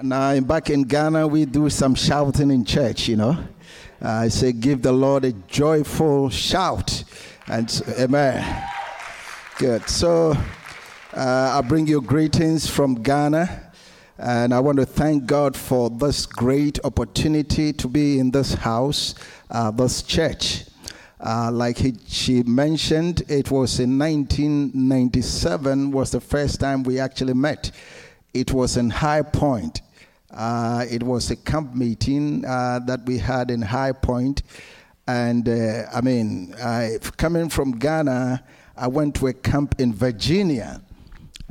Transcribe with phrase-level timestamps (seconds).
[0.00, 3.36] Now, back in Ghana, we do some shouting in church, you know.
[4.00, 7.04] I say, give the Lord a joyful shout.
[7.46, 8.64] And amen.
[9.58, 9.86] Good.
[9.90, 10.32] So,
[11.12, 13.70] uh, I bring you greetings from Ghana.
[14.16, 19.14] And I want to thank God for this great opportunity to be in this house,
[19.50, 20.64] uh, this church.
[21.20, 27.34] Uh, like he, she mentioned, it was in 1997 was the first time we actually
[27.34, 27.70] met.
[28.34, 29.82] It was in High Point.
[30.30, 34.42] Uh, it was a camp meeting uh, that we had in High Point.
[35.06, 36.54] And uh, I mean,
[37.16, 38.42] coming from Ghana,
[38.76, 40.80] I went to a camp in Virginia.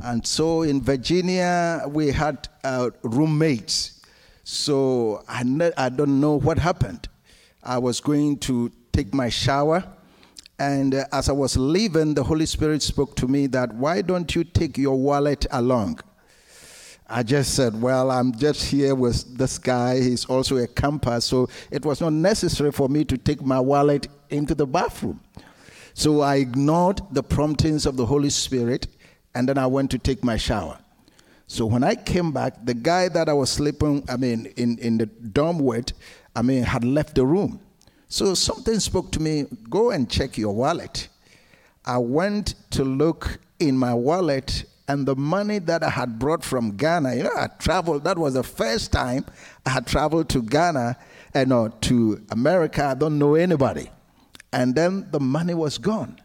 [0.00, 4.00] And so in Virginia, we had uh, roommates.
[4.42, 7.08] So I, ne- I don't know what happened.
[7.62, 9.84] I was going to take my shower.
[10.58, 14.34] And uh, as I was leaving, the Holy Spirit spoke to me that, why don't
[14.34, 16.00] you take your wallet along?
[17.14, 20.00] I just said, Well, I'm just here with this guy.
[20.00, 21.20] He's also a camper.
[21.20, 25.20] So it was not necessary for me to take my wallet into the bathroom.
[25.92, 28.86] So I ignored the promptings of the Holy Spirit
[29.34, 30.78] and then I went to take my shower.
[31.48, 34.96] So when I came back, the guy that I was sleeping, I mean, in, in
[34.96, 35.92] the dorm with,
[36.34, 37.60] I mean, had left the room.
[38.08, 41.08] So something spoke to me go and check your wallet.
[41.84, 46.76] I went to look in my wallet and the money that I had brought from
[46.76, 49.24] Ghana, you know, I traveled, that was the first time
[49.64, 50.96] I had traveled to Ghana
[51.34, 52.84] and uh, to America.
[52.84, 53.90] I don't know anybody.
[54.52, 56.20] And then the money was gone.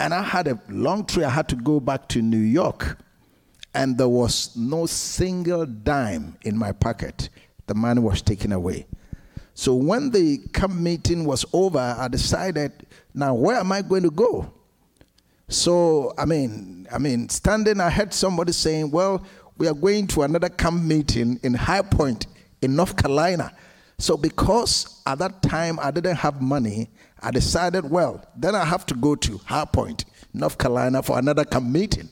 [0.00, 1.26] And I had a long trip.
[1.26, 2.98] I had to go back to New York.
[3.74, 7.28] And there was no single dime in my pocket.
[7.66, 8.86] The money was taken away.
[9.54, 14.10] So when the camp meeting was over, I decided, now where am I going to
[14.10, 14.50] go?
[15.48, 19.24] So I mean, I mean, standing, I heard somebody saying, "Well,
[19.58, 22.26] we are going to another camp meeting in High Point
[22.62, 23.52] in North Carolina."
[23.98, 26.90] So because at that time I didn't have money,
[27.22, 30.04] I decided, well, then I have to go to High Point,
[30.34, 32.10] North Carolina, for another camp meeting.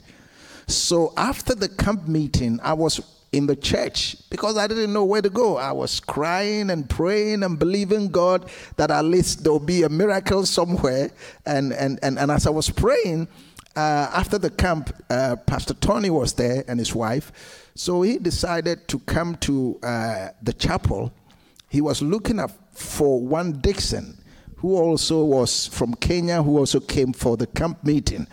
[0.66, 3.00] So after the camp meeting, I was
[3.34, 5.56] in the church because I didn't know where to go.
[5.56, 10.46] I was crying and praying and believing God that at least there'll be a miracle
[10.46, 11.10] somewhere.
[11.44, 13.28] And, and, and, and as I was praying,
[13.76, 17.32] uh, after the camp, uh, Pastor Tony was there and his wife.
[17.74, 21.12] So he decided to come to uh, the chapel.
[21.68, 24.16] He was looking up for one Dixon,
[24.56, 28.28] who also was from Kenya, who also came for the camp meeting.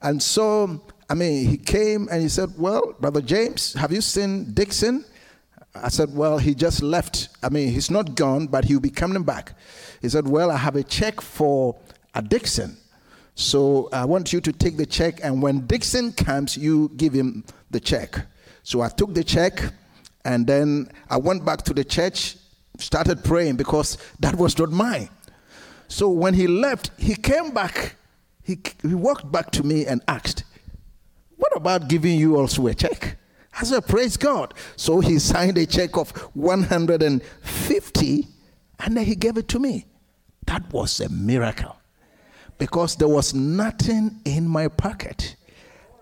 [0.00, 4.52] And so I mean, he came and he said, Well, Brother James, have you seen
[4.52, 5.04] Dixon?
[5.74, 7.28] I said, Well, he just left.
[7.42, 9.54] I mean, he's not gone, but he'll be coming back.
[10.02, 11.76] He said, Well, I have a check for
[12.14, 12.76] a Dixon.
[13.34, 17.44] So I want you to take the check, and when Dixon comes, you give him
[17.70, 18.26] the check.
[18.64, 19.62] So I took the check,
[20.24, 22.36] and then I went back to the church,
[22.78, 25.08] started praying because that was not mine.
[25.86, 27.94] So when he left, he came back.
[28.42, 30.44] He, he walked back to me and asked,
[31.38, 33.16] what about giving you also a check?
[33.58, 34.54] I said, Praise God.
[34.76, 38.28] So he signed a check of 150
[38.80, 39.86] and then he gave it to me.
[40.46, 41.76] That was a miracle
[42.58, 45.36] because there was nothing in my pocket.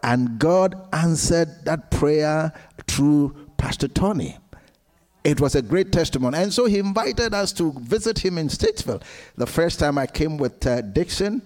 [0.02, 2.52] And God answered that prayer
[2.86, 4.38] through Pastor Tony.
[5.24, 6.38] It was a great testimony.
[6.38, 9.02] And so he invited us to visit him in Statesville.
[9.36, 11.42] The first time I came with uh, Dixon,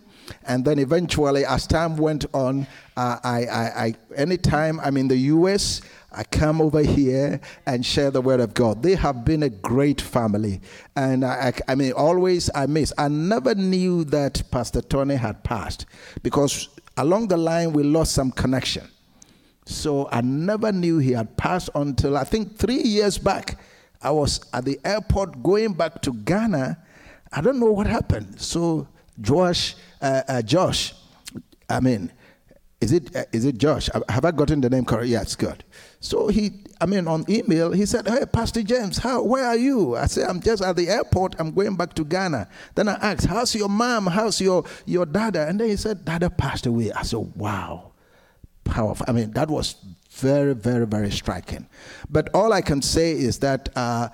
[0.47, 5.17] and then eventually, as time went on, uh, I, I, I, anytime I'm in the
[5.17, 5.81] US,
[6.13, 8.83] I come over here and share the word of God.
[8.83, 10.61] They have been a great family.
[10.97, 12.93] And I, I, I mean, always I miss.
[12.99, 15.87] I never knew that Pastor Tony had passed
[16.23, 18.89] because along the line we lost some connection.
[19.67, 23.61] So I never knew he had passed until I think three years back.
[24.03, 26.77] I was at the airport going back to Ghana.
[27.33, 28.41] I don't know what happened.
[28.41, 28.89] So
[29.21, 30.95] Josh, uh, uh, Josh,
[31.69, 32.13] I mean,
[32.81, 33.91] is it uh, is it Josh?
[34.09, 35.09] Have I gotten the name correct?
[35.09, 35.65] Yes, good.
[36.01, 39.23] So he, I mean, on email, he said, "Hey, Pastor James, how?
[39.23, 41.37] Where are you?" I said, "I'm just at the airport.
[41.39, 44.07] I'm going back to Ghana." Then I asked, "How's your mom?
[44.07, 47.93] How's your your dada?" And then he said, "Dada passed away." I said, "Wow,
[48.65, 49.77] powerful." I mean, that was
[50.13, 51.69] very, very, very striking.
[52.09, 53.69] But all I can say is that.
[53.77, 54.09] Uh,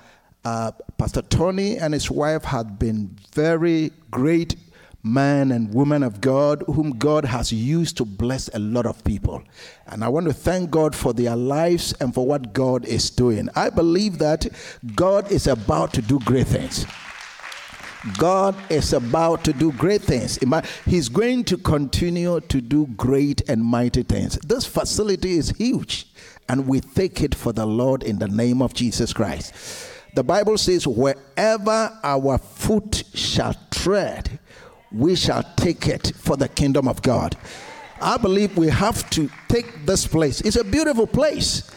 [0.45, 4.55] uh, Pastor Tony and his wife had been very great
[5.07, 9.43] man and woman of God whom God has used to bless a lot of people.
[9.87, 13.49] And I want to thank God for their lives and for what God is doing.
[13.55, 14.47] I believe that
[14.95, 16.85] God is about to do great things.
[18.17, 20.39] God is about to do great things.
[20.85, 24.37] He's going to continue to do great and mighty things.
[24.39, 26.07] This facility is huge
[26.47, 29.53] and we take it for the Lord in the name of Jesus Christ.
[30.15, 34.39] The Bible says, wherever our foot shall tread,
[34.91, 37.35] we shall take it for the kingdom of God.
[38.01, 40.41] I believe we have to take this place.
[40.41, 41.69] It's a beautiful place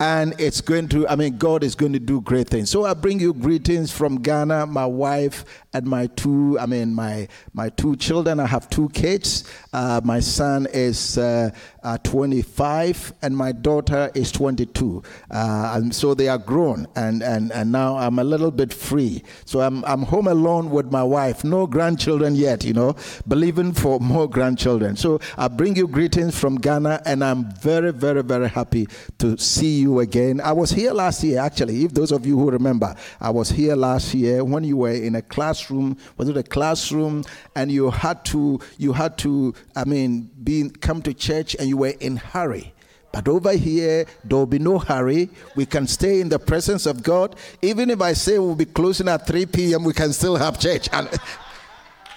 [0.00, 2.94] and it's going to i mean god is going to do great things so i
[2.94, 7.94] bring you greetings from ghana my wife and my two i mean my my two
[7.96, 11.50] children i have two kids uh, my son is uh,
[11.82, 17.52] uh, 25 and my daughter is 22 uh, and so they are grown and, and
[17.52, 21.44] and now i'm a little bit free so i'm i'm home alone with my wife
[21.44, 22.94] no grandchildren yet you know
[23.28, 28.22] believing for more grandchildren so i bring you greetings from ghana and i'm very very
[28.22, 28.86] very happy
[29.18, 30.40] to see you again.
[30.40, 31.84] I was here last year, actually.
[31.84, 35.14] If those of you who remember, I was here last year when you were in
[35.14, 35.96] a classroom.
[36.16, 37.24] Was it a classroom?
[37.56, 41.78] And you had to, you had to, I mean, be come to church, and you
[41.78, 42.74] were in hurry.
[43.12, 45.30] But over here, there will be no hurry.
[45.56, 47.34] We can stay in the presence of God.
[47.62, 50.88] Even if I say we'll be closing at 3 p.m., we can still have church.
[50.92, 51.08] And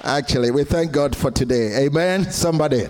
[0.04, 1.86] actually, we thank God for today.
[1.86, 2.30] Amen.
[2.30, 2.88] Somebody.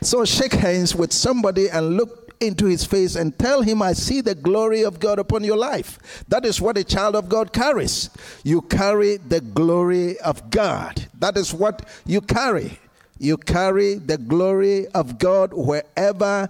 [0.00, 4.20] So shake hands with somebody and look into his face and tell him, I see
[4.20, 6.24] the glory of God upon your life.
[6.28, 8.10] That is what a child of God carries.
[8.42, 11.08] You carry the glory of God.
[11.18, 12.78] That is what you carry.
[13.18, 16.48] You carry the glory of God wherever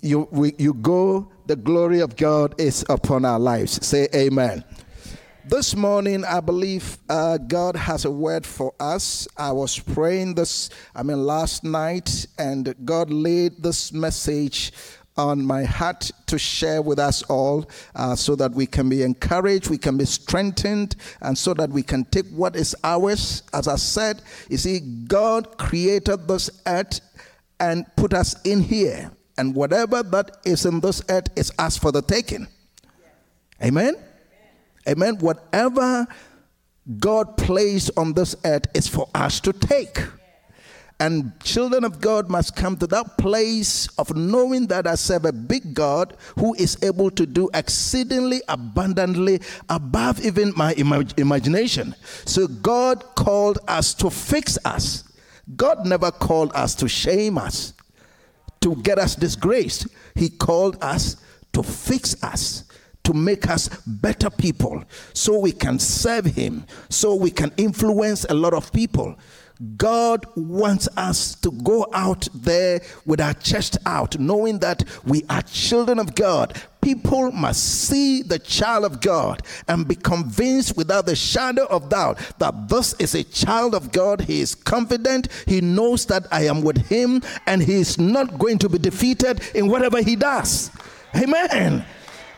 [0.00, 1.30] you, we, you go.
[1.46, 3.86] The glory of God is upon our lives.
[3.86, 4.64] Say amen.
[5.46, 9.28] This morning, I believe uh, God has a word for us.
[9.36, 14.72] I was praying this, I mean, last night, and God laid this message
[15.16, 19.70] on my heart to share with us all uh, so that we can be encouraged,
[19.70, 23.42] we can be strengthened, and so that we can take what is ours.
[23.52, 27.00] As I said, you see, God created this earth
[27.60, 29.10] and put us in here.
[29.36, 32.46] And whatever that is in this earth is us for the taking.
[33.62, 33.96] Amen?
[34.88, 35.16] Amen.
[35.18, 36.06] Whatever
[36.98, 39.98] God placed on this earth is for us to take.
[41.00, 45.32] And children of God must come to that place of knowing that I serve a
[45.32, 51.94] big God who is able to do exceedingly abundantly above even my imag- imagination.
[52.24, 55.04] So God called us to fix us.
[55.56, 57.74] God never called us to shame us,
[58.60, 59.88] to get us disgraced.
[60.14, 61.16] He called us
[61.52, 62.64] to fix us
[63.04, 64.82] to make us better people
[65.12, 69.14] so we can serve him so we can influence a lot of people
[69.76, 75.42] God wants us to go out there with our chest out, knowing that we are
[75.42, 76.60] children of God.
[76.80, 82.18] People must see the child of God and be convinced without the shadow of doubt
[82.38, 84.22] that this is a child of God.
[84.22, 85.28] He is confident.
[85.46, 89.40] He knows that I am with him and he is not going to be defeated
[89.54, 90.70] in whatever he does.
[91.16, 91.86] Amen.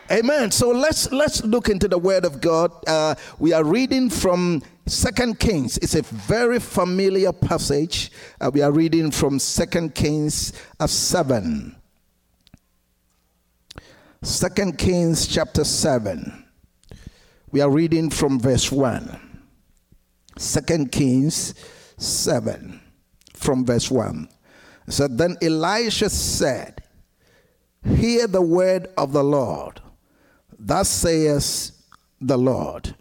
[0.09, 0.51] Amen.
[0.51, 2.71] So let's let's look into the Word of God.
[2.87, 5.77] Uh, we are reading from Second Kings.
[5.79, 8.09] It's a very familiar passage.
[8.39, 11.75] Uh, we are reading from Second Kings uh, seven.
[14.21, 16.45] Second Kings chapter seven.
[17.51, 19.43] We are reading from verse one.
[20.37, 21.53] Second Kings
[21.97, 22.79] seven,
[23.33, 24.29] from verse one.
[24.87, 26.81] So then Elisha said,
[27.83, 29.81] "Hear the word of the Lord."
[30.57, 31.73] Thus says
[32.21, 32.95] the Lord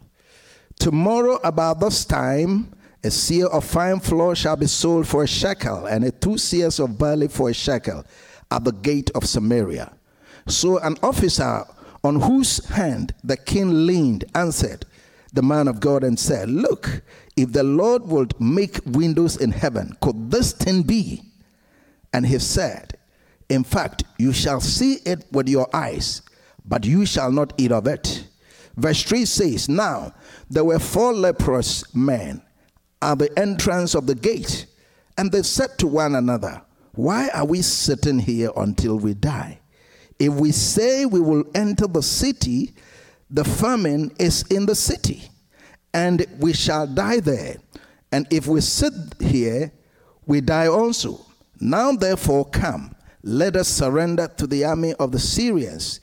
[0.79, 5.87] Tomorrow, about this time, a seah of fine flour shall be sold for a shekel,
[5.87, 8.05] and a two seahs of barley for a shekel
[8.51, 9.93] at the gate of Samaria.
[10.47, 11.65] So an officer
[12.05, 14.87] on whose hand the king leaned answered
[15.33, 17.03] the man of God and said, Look,
[17.37, 21.23] if the Lord would make windows in heaven, could this thing be?
[22.13, 22.97] And he said,
[23.49, 26.23] In fact, you shall see it with your eyes
[26.67, 28.27] but you shall not eat of it.
[28.77, 30.13] Verse 3 says, Now
[30.49, 32.43] there were four leprous men
[33.03, 34.67] at the entrance of the gate,
[35.19, 36.63] and they said to one another,
[36.93, 39.61] Why are we sitting here until we die?
[40.19, 42.75] If we say we will enter the city,
[43.29, 45.29] the famine is in the city,
[45.93, 47.57] and we shall die there.
[48.13, 49.73] And if we sit here,
[50.27, 51.27] we die also.
[51.61, 56.01] Now therefore come, let us surrender to the army of the Syrians.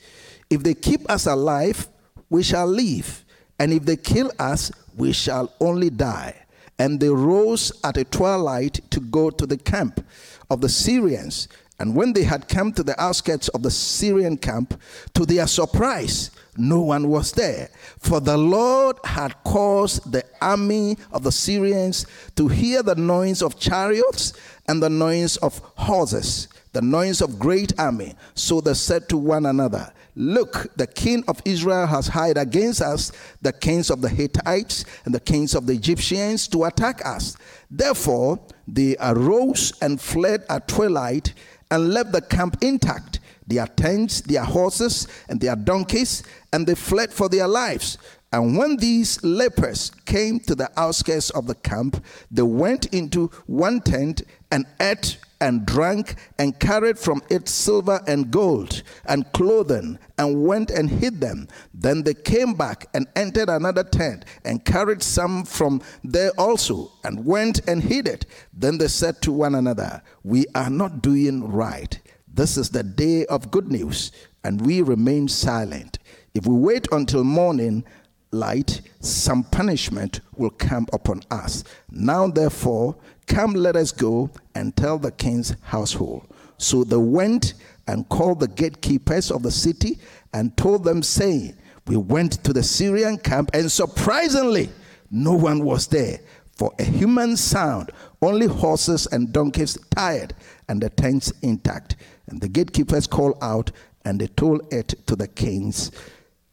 [0.50, 1.88] If they keep us alive,
[2.28, 3.23] we shall live.
[3.58, 6.34] And if they kill us, we shall only die.
[6.78, 10.04] And they rose at a twilight to go to the camp
[10.50, 11.48] of the Syrians.
[11.78, 14.80] And when they had come to the outskirts of the Syrian camp,
[15.14, 17.68] to their surprise, no one was there.
[17.98, 22.06] For the Lord had caused the army of the Syrians
[22.36, 24.32] to hear the noise of chariots
[24.66, 28.14] and the noise of horses the noise of great army.
[28.34, 33.10] So they said to one another, Look, the king of Israel has hired against us
[33.42, 37.36] the kings of the Hittites and the kings of the Egyptians to attack us.
[37.70, 41.34] Therefore, they arose and fled at twilight
[41.70, 47.12] and left the camp intact their tents, their horses, and their donkeys, and they fled
[47.12, 47.98] for their lives.
[48.32, 53.80] And when these lepers came to the outskirts of the camp, they went into one
[53.80, 60.44] tent and ate and drank and carried from it silver and gold and clothing and
[60.44, 61.48] went and hid them.
[61.72, 67.24] Then they came back and entered another tent and carried some from there also and
[67.24, 68.26] went and hid it.
[68.52, 71.98] Then they said to one another, We are not doing right.
[72.26, 74.10] This is the day of good news,
[74.42, 76.00] and we remain silent.
[76.34, 77.84] If we wait until morning,
[78.32, 81.62] light, some punishment will come upon us.
[81.90, 86.26] Now, therefore, come, let us go and tell the king's household.
[86.58, 87.54] So they went
[87.86, 89.98] and called the gatekeepers of the city
[90.32, 94.70] and told them, saying, We went to the Syrian camp, and surprisingly,
[95.10, 96.20] no one was there.
[96.56, 97.90] For a human sound,
[98.22, 100.34] only horses and donkeys tired,
[100.68, 101.96] and the tents intact.
[102.26, 103.70] And the gatekeepers called out
[104.04, 105.90] and they told it to the king's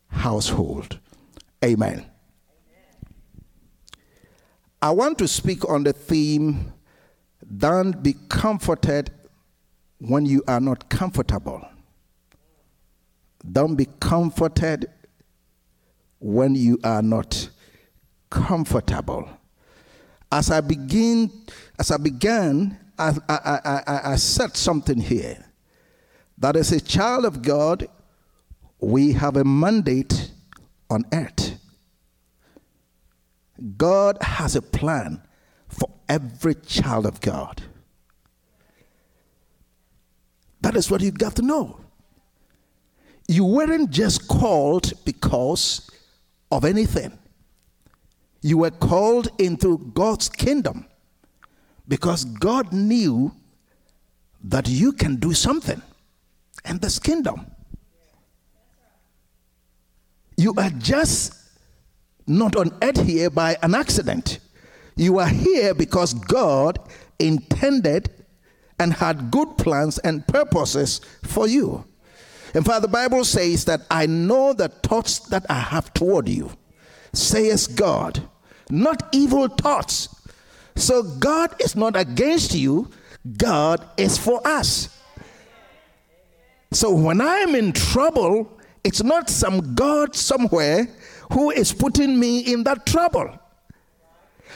[0.08, 1.00] household.
[1.64, 2.11] Amen.
[4.82, 6.74] I want to speak on the theme
[7.58, 9.12] don't be comforted
[10.00, 11.68] when you are not comfortable.
[13.52, 14.88] Don't be comforted
[16.20, 17.50] when you are not
[18.30, 19.30] comfortable.
[20.32, 21.32] As I begin,
[21.78, 25.44] as I began, I, I, I, I said something here
[26.38, 27.88] that as a child of God,
[28.80, 30.32] we have a mandate
[30.90, 31.51] on earth.
[33.78, 35.22] God has a plan
[35.68, 37.62] for every child of God.
[40.62, 41.80] That is what you got to know.
[43.28, 45.90] You weren't just called because
[46.52, 47.18] of anything.
[48.42, 50.86] You were called into God's kingdom
[51.88, 53.34] because God knew
[54.44, 55.82] that you can do something
[56.66, 57.46] in this kingdom.
[60.38, 61.41] You are just
[62.38, 64.40] not on earth here by an accident.
[64.96, 66.80] You are here because God
[67.20, 68.10] intended
[68.80, 71.86] and had good plans and purposes for you.
[72.54, 76.52] In fact, the Bible says that I know the thoughts that I have toward you,
[77.14, 78.22] says God,
[78.70, 80.10] not evil thoughts.
[80.76, 82.90] So God is not against you,
[83.38, 84.98] God is for us.
[86.72, 90.88] So when I'm in trouble, it's not some God somewhere
[91.32, 93.38] who is putting me in that trouble.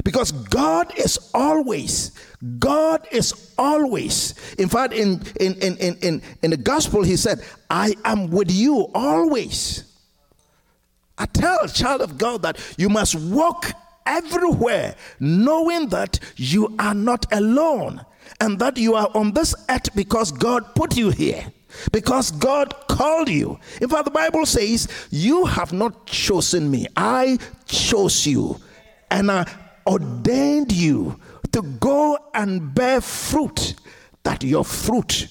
[0.03, 2.11] Because God is always,
[2.59, 4.35] God is always.
[4.57, 8.89] In fact, in, in, in, in, in the gospel, he said, I am with you
[8.93, 9.83] always.
[11.17, 13.71] I tell a child of God that you must walk
[14.05, 18.05] everywhere knowing that you are not alone
[18.41, 21.45] and that you are on this earth because God put you here
[21.91, 23.59] because God called you.
[23.81, 28.59] In fact, the Bible says, You have not chosen me, I chose you,
[29.09, 29.45] and I
[29.87, 31.19] ordained you
[31.51, 33.75] to go and bear fruit,
[34.23, 35.27] that your fruit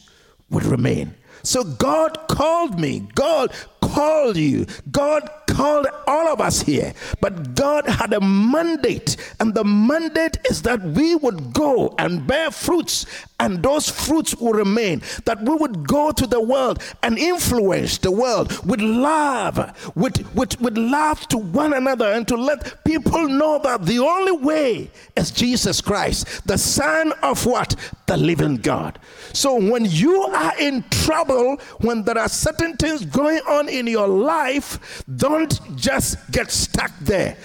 [0.50, 1.14] would remain.
[1.42, 7.86] So God called me, God called you, God called all of us here, but God
[7.86, 13.04] had a mandate, and the mandate is that we would go and bear fruits,
[13.40, 15.02] and those fruits will remain.
[15.24, 19.58] That we would go to the world and influence the world with love,
[19.96, 24.32] with, with, with love to one another, and to let people know that the only
[24.32, 27.74] way is Jesus Christ, the Son of what?
[28.06, 28.98] The living God.
[29.32, 34.06] So when you are in trouble, when there are certain things going on in your
[34.06, 37.36] life, don't just get stuck there.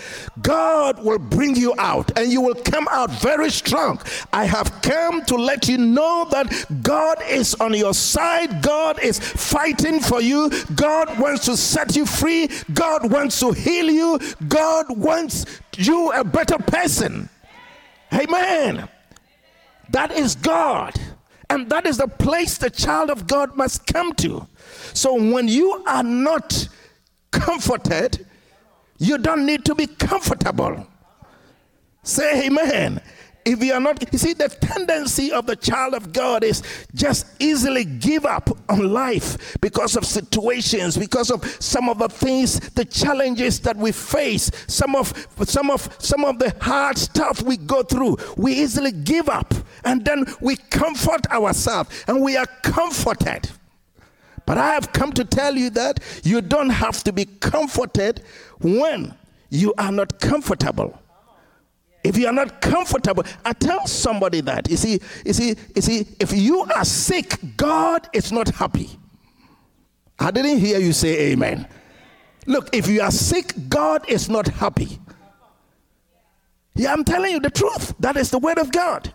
[0.42, 4.00] God will bring you out and you will come out very strong.
[4.32, 8.62] I have come to let you know that God is on your side.
[8.62, 10.52] God is fighting for you.
[10.76, 12.50] God wants to set you free.
[12.74, 14.20] God wants to heal you.
[14.48, 15.46] God wants
[15.78, 17.30] you a better person.
[18.14, 18.88] Amen.
[19.90, 20.94] That is God.
[21.50, 24.48] And that is the place the child of God must come to.
[24.94, 26.68] So when you are not
[27.32, 28.26] comforted,
[29.00, 30.86] you don't need to be comfortable.
[32.04, 33.02] Say amen.
[33.50, 36.62] If you are not, you see, the tendency of the child of God is
[36.94, 42.60] just easily give up on life because of situations, because of some of the things,
[42.72, 47.58] the challenges that we face, some of some of some of the hard stuff we
[47.58, 48.18] go through.
[48.38, 49.54] We easily give up
[49.84, 53.50] and then we comfort ourselves and we are comforted.
[54.46, 58.22] But I have come to tell you that you don't have to be comforted
[58.60, 59.16] when
[59.50, 61.00] you are not comfortable.
[62.04, 64.70] If you are not comfortable, I tell somebody that.
[64.70, 68.90] You see, you see, you see, if you are sick, God is not happy.
[70.18, 71.68] I didn't hear you say amen.
[72.46, 75.00] Look, if you are sick, God is not happy.
[76.76, 77.94] Yeah, I'm telling you the truth.
[78.00, 79.14] That is the word of God.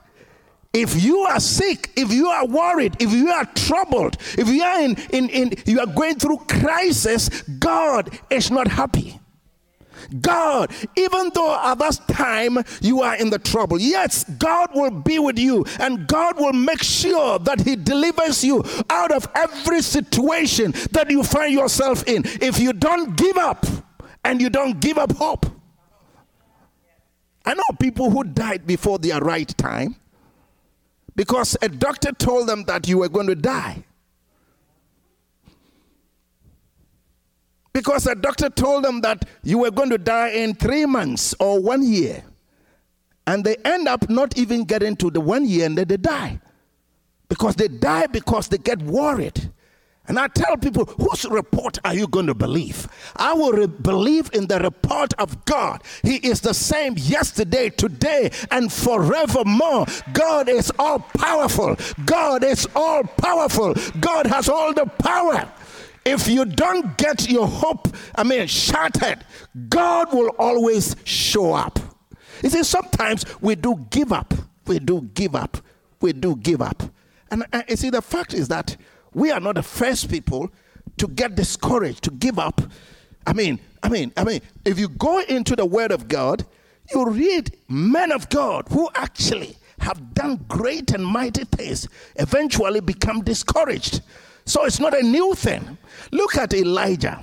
[0.74, 4.80] If you are sick, if you are worried, if you are troubled, if you are
[4.80, 9.20] in, in, in you are going through crisis, God is not happy.
[10.20, 15.18] God, even though at that time you are in the trouble, yes, God will be
[15.18, 20.72] with you and God will make sure that He delivers you out of every situation
[20.92, 22.22] that you find yourself in.
[22.40, 23.66] If you don't give up
[24.24, 25.46] and you don't give up hope.
[27.44, 29.96] I know people who died before their right time
[31.14, 33.84] because a doctor told them that you were going to die.
[37.74, 41.60] Because a doctor told them that you were going to die in three months or
[41.60, 42.22] one year.
[43.26, 46.40] And they end up not even getting to the one year and then they die.
[47.28, 49.50] Because they die because they get worried.
[50.06, 52.86] And I tell people, whose report are you going to believe?
[53.16, 55.82] I will re- believe in the report of God.
[56.02, 59.86] He is the same yesterday, today, and forevermore.
[60.12, 61.76] God is all powerful.
[62.04, 63.74] God is all powerful.
[63.98, 65.50] God has all the power.
[66.04, 69.24] If you don't get your hope, I mean, shattered,
[69.68, 71.78] God will always show up.
[72.42, 74.34] You see, sometimes we do give up.
[74.66, 75.56] We do give up.
[76.00, 76.82] We do give up.
[77.30, 78.76] And uh, you see, the fact is that
[79.14, 80.50] we are not the first people
[80.98, 82.60] to get discouraged, to give up.
[83.26, 86.44] I mean, I mean, I mean, if you go into the Word of God,
[86.92, 93.22] you read men of God who actually have done great and mighty things, eventually become
[93.22, 94.02] discouraged.
[94.46, 95.78] So it's not a new thing.
[96.12, 97.20] Look at Elijah.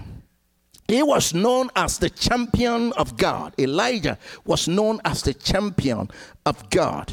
[0.88, 3.54] He was known as the champion of God.
[3.58, 6.10] Elijah was known as the champion
[6.45, 7.12] of God.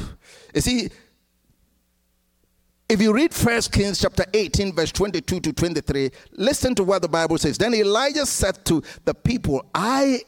[0.53, 0.89] You see,
[2.89, 7.07] if you read First Kings chapter 18, verse 22 to 23, listen to what the
[7.07, 7.57] Bible says.
[7.57, 10.21] Then Elijah said to the people, I,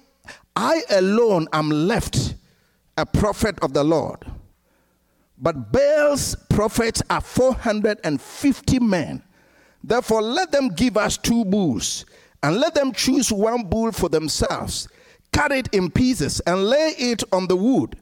[0.56, 2.36] I alone am left
[2.98, 4.20] a prophet of the Lord.
[5.40, 9.24] But Baal's prophets are 450 men.
[9.84, 12.06] Therefore, let them give us two bulls,
[12.44, 14.88] and let them choose one bull for themselves,
[15.32, 17.96] cut it in pieces, and lay it on the wood,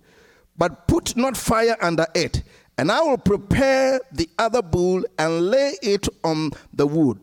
[0.57, 2.43] but put not fire under it
[2.79, 7.19] and I will prepare the other bull and lay it on the wood,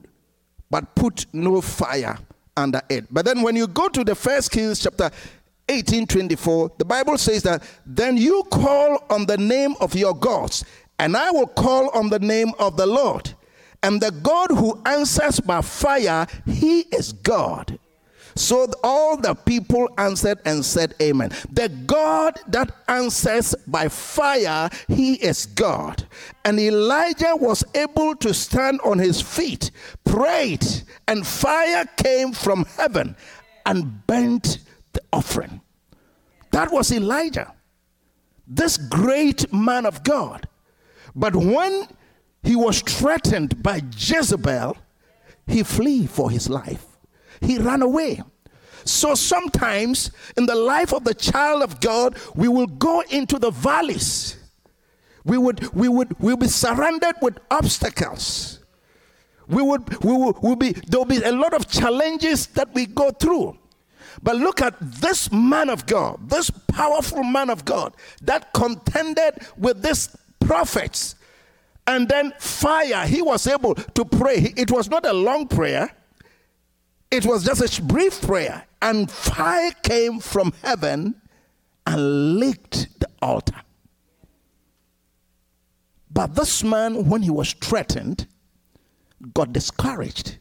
[0.70, 2.18] but put no fire
[2.54, 3.06] under it.
[3.10, 5.10] But then when you go to the first Kings chapter
[5.66, 10.62] 18 24, the Bible says that then you call on the name of your gods,
[10.98, 13.32] and I will call on the name of the Lord.
[13.82, 17.78] And the God who answers by fire, he is God.
[18.36, 21.30] So all the people answered and said, Amen.
[21.50, 26.06] The God that answers by fire, he is God.
[26.44, 29.70] And Elijah was able to stand on his feet,
[30.04, 30.66] prayed,
[31.08, 33.16] and fire came from heaven
[33.64, 34.58] and burnt
[34.92, 35.62] the offering.
[36.50, 37.54] That was Elijah,
[38.46, 40.46] this great man of God.
[41.14, 41.88] But when
[42.46, 44.76] he was threatened by Jezebel,
[45.46, 46.96] he flee for his life
[47.40, 48.22] he ran away.
[48.84, 53.50] So sometimes in the life of the child of God, we will go into the
[53.50, 54.36] valleys.
[55.24, 58.60] We would, we would, we'll be surrounded with obstacles.
[59.48, 63.10] We would, we will, will be, there'll be a lot of challenges that we go
[63.10, 63.58] through.
[64.22, 69.82] But look at this man of God, this powerful man of God that contended with
[69.82, 71.15] these prophets.
[71.86, 74.52] And then fire, he was able to pray.
[74.56, 75.90] It was not a long prayer,
[77.10, 81.14] it was just a brief prayer, and fire came from heaven
[81.86, 83.60] and licked the altar.
[86.10, 88.26] But this man, when he was threatened,
[89.34, 90.38] got discouraged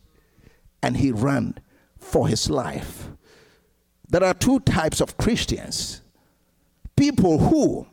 [0.81, 1.57] and he ran
[1.99, 3.09] for his life.
[4.07, 6.01] There are two types of Christians
[6.95, 7.85] people who,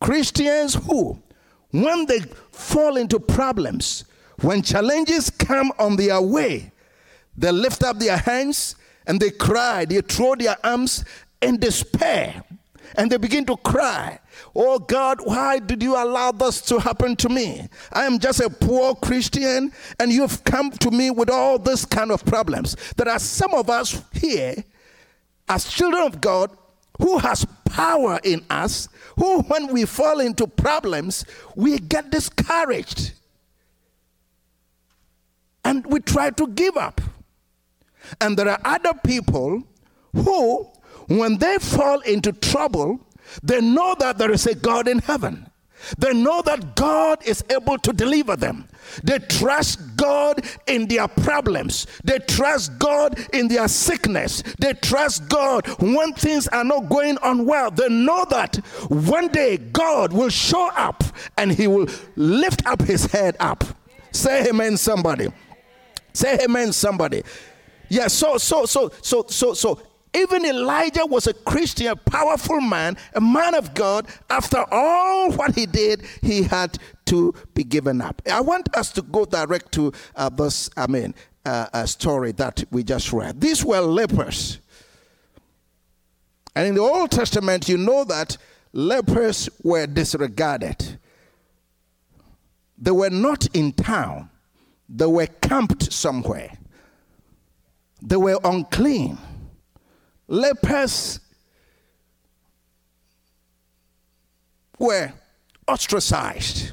[0.00, 1.22] Christians who,
[1.82, 2.20] when they
[2.52, 4.04] fall into problems,
[4.40, 6.72] when challenges come on their way,
[7.36, 11.04] they lift up their hands and they cry, they throw their arms
[11.42, 12.44] in despair.
[12.96, 14.18] and they begin to cry.
[14.54, 17.68] Oh God, why did you allow this to happen to me?
[17.92, 22.10] I am just a poor Christian, and you've come to me with all this kind
[22.10, 22.76] of problems.
[22.96, 24.56] There are some of us here,
[25.48, 26.56] as children of God,
[26.98, 31.24] who has power in us, who, when we fall into problems,
[31.56, 33.12] we get discouraged.
[35.64, 37.00] And we try to give up.
[38.20, 39.62] And there are other people
[40.14, 40.68] who,
[41.08, 43.00] when they fall into trouble,
[43.42, 45.50] they know that there is a God in heaven.
[45.98, 48.68] They know that God is able to deliver them.
[49.02, 51.86] They trust God in their problems.
[52.04, 54.42] They trust God in their sickness.
[54.58, 57.70] They trust God when things are not going on well.
[57.70, 58.56] They know that
[58.88, 61.02] one day God will show up
[61.36, 63.64] and he will lift up his head up.
[64.12, 65.32] Say amen, somebody.
[66.12, 67.22] Say amen, somebody.
[67.88, 69.80] Yeah, so, so, so, so, so, so,
[70.14, 74.06] even Elijah was a Christian, a powerful man, a man of God.
[74.30, 78.22] After all what he did, he had to be given up.
[78.30, 82.64] I want us to go direct to uh, this, I mean, uh, a story that
[82.70, 83.40] we just read.
[83.40, 84.60] These were lepers.
[86.54, 88.36] And in the Old Testament, you know that
[88.72, 90.98] lepers were disregarded.
[92.78, 94.30] They were not in town,
[94.88, 96.56] they were camped somewhere.
[98.00, 99.18] They were unclean
[100.26, 101.20] lepers
[104.78, 105.12] were
[105.66, 106.72] ostracized.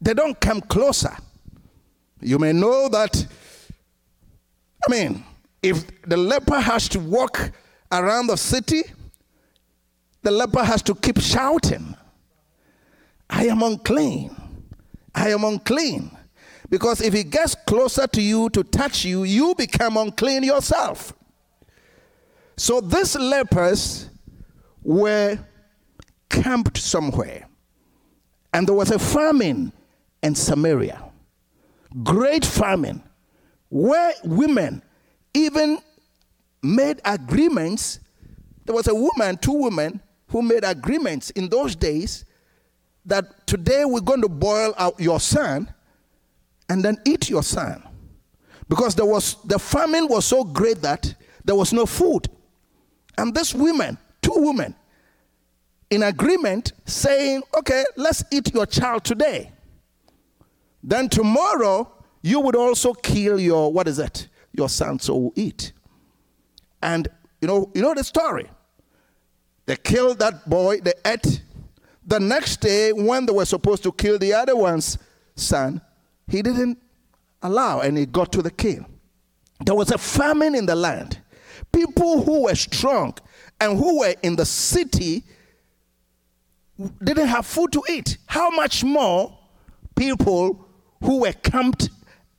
[0.00, 1.16] They don't come closer.
[2.20, 3.26] You may know that,
[4.86, 5.24] I mean,
[5.62, 7.50] if the leper has to walk
[7.90, 8.82] around the city,
[10.22, 11.96] the leper has to keep shouting,
[13.30, 14.34] I am unclean.
[15.14, 16.10] I am unclean.
[16.70, 21.12] Because if he gets closer to you to touch you, you become unclean yourself.
[22.58, 24.10] So these lepers
[24.82, 25.38] were
[26.28, 27.48] camped somewhere.
[28.52, 29.72] And there was a famine
[30.22, 31.02] in Samaria.
[32.02, 33.02] Great famine.
[33.68, 34.82] Where women
[35.34, 35.78] even
[36.60, 38.00] made agreements.
[38.64, 42.24] There was a woman, two women, who made agreements in those days
[43.06, 45.72] that today we're going to boil out your son
[46.68, 47.82] and then eat your son.
[48.68, 52.28] Because there was the famine was so great that there was no food.
[53.18, 54.76] And this women, two women,
[55.90, 59.50] in agreement saying, okay, let's eat your child today.
[60.84, 64.28] Then tomorrow, you would also kill your, what is it?
[64.52, 65.72] Your son, so we'll eat.
[66.80, 67.08] And
[67.40, 68.48] you know, you know the story.
[69.66, 71.42] They killed that boy, they ate.
[72.06, 74.96] The next day, when they were supposed to kill the other one's
[75.34, 75.80] son,
[76.28, 76.78] he didn't
[77.42, 78.86] allow and he got to the king.
[79.64, 81.18] There was a famine in the land
[81.78, 83.14] people who were strong
[83.60, 85.22] and who were in the city
[87.02, 88.18] didn't have food to eat.
[88.26, 89.36] How much more
[89.94, 90.66] people
[91.02, 91.90] who were camped,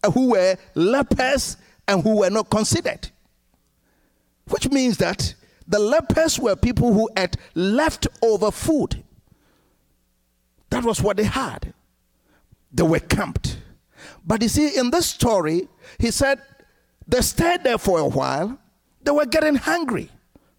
[0.03, 3.09] uh, who were lepers, and who were not considered?
[4.49, 5.33] Which means that
[5.67, 9.03] the lepers were people who had leftover food.
[10.69, 11.73] That was what they had.
[12.71, 13.59] They were camped.
[14.25, 16.41] But you see, in this story, he said
[17.07, 18.59] they stayed there for a while
[19.09, 20.07] they were getting hungry.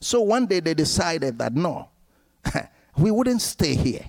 [0.00, 1.88] So one day they decided that no,
[2.98, 4.04] we wouldn't stay here.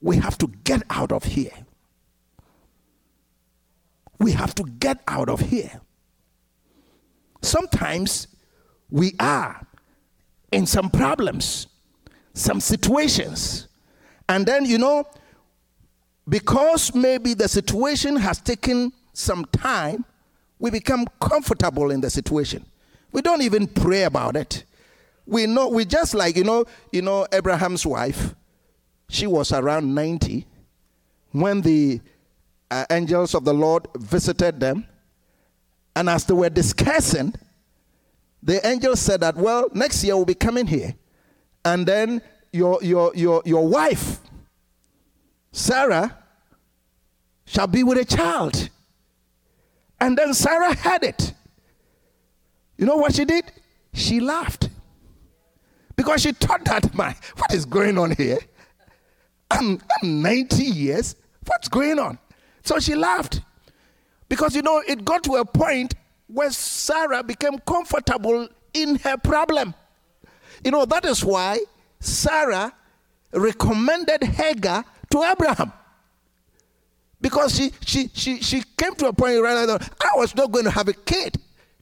[0.00, 1.52] We have to get out of here.
[4.18, 5.80] We have to get out of here.
[7.40, 8.26] Sometimes
[8.90, 9.64] we are
[10.50, 11.68] in some problems,
[12.34, 13.68] some situations.
[14.28, 15.04] And then, you know,
[16.28, 20.04] because maybe the situation has taken some time,
[20.58, 22.66] we become comfortable in the situation.
[23.12, 24.64] We don't even pray about it.
[25.26, 28.34] We know we just like you know, you know Abraham's wife.
[29.10, 30.46] She was around 90
[31.32, 32.00] when the
[32.70, 34.86] uh, angels of the Lord visited them.
[35.96, 37.34] And as they were discussing,
[38.42, 40.94] the angel said that, well, next year we'll be coming here.
[41.64, 44.20] And then your, your, your, your wife,
[45.52, 46.16] Sarah,
[47.46, 48.68] shall be with a child.
[50.00, 51.32] And then Sarah had it.
[52.78, 53.52] You know what she did?
[53.92, 54.70] She laughed.
[55.96, 58.38] Because she thought that, my, what is going on here?
[59.50, 61.16] I'm, I'm 90 years.
[61.44, 62.18] What's going on?
[62.62, 63.40] So she laughed.
[64.28, 65.94] Because, you know, it got to a point
[66.28, 69.74] where Sarah became comfortable in her problem.
[70.62, 71.58] You know, that is why
[71.98, 72.72] Sarah
[73.32, 75.72] recommended Hagar to Abraham.
[77.20, 80.66] Because she, she, she, she came to a point right where I was not going
[80.66, 81.38] to have a kid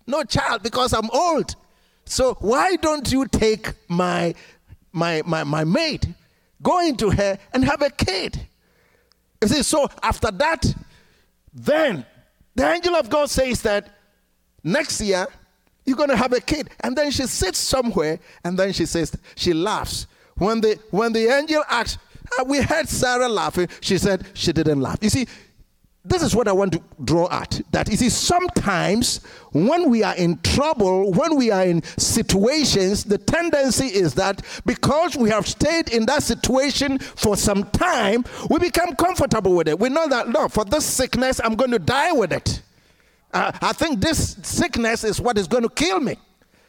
[0.06, 1.56] no child because I'm old.
[2.04, 4.34] So why don't you take my
[4.92, 6.14] my my, my maid,
[6.62, 8.46] go into her and have a kid?
[9.42, 10.74] You see, so after that,
[11.52, 12.06] then
[12.54, 13.88] the angel of God says that
[14.64, 15.26] next year
[15.84, 16.70] you're going to have a kid.
[16.80, 20.06] And then she sits somewhere and then she says, she laughs.
[20.36, 21.98] When the, when the angel asks,
[22.46, 24.98] we heard Sarah laughing, she said she didn't laugh.
[25.00, 25.26] You see,
[26.08, 27.60] this is what I want to draw at.
[27.72, 29.20] That you see, sometimes
[29.52, 35.16] when we are in trouble, when we are in situations, the tendency is that because
[35.16, 39.78] we have stayed in that situation for some time, we become comfortable with it.
[39.78, 42.62] We know that, no, for this sickness, I'm going to die with it.
[43.32, 46.16] Uh, I think this sickness is what is going to kill me.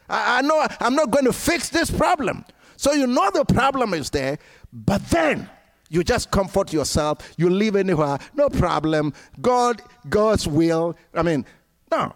[0.10, 2.44] I, I know I'm not going to fix this problem.
[2.76, 4.38] So you know the problem is there,
[4.72, 5.50] but then
[5.90, 7.20] you just comfort yourself.
[7.38, 9.14] You live anywhere, no problem.
[9.42, 10.98] God, God's will.
[11.14, 11.46] I mean,
[11.92, 12.14] no.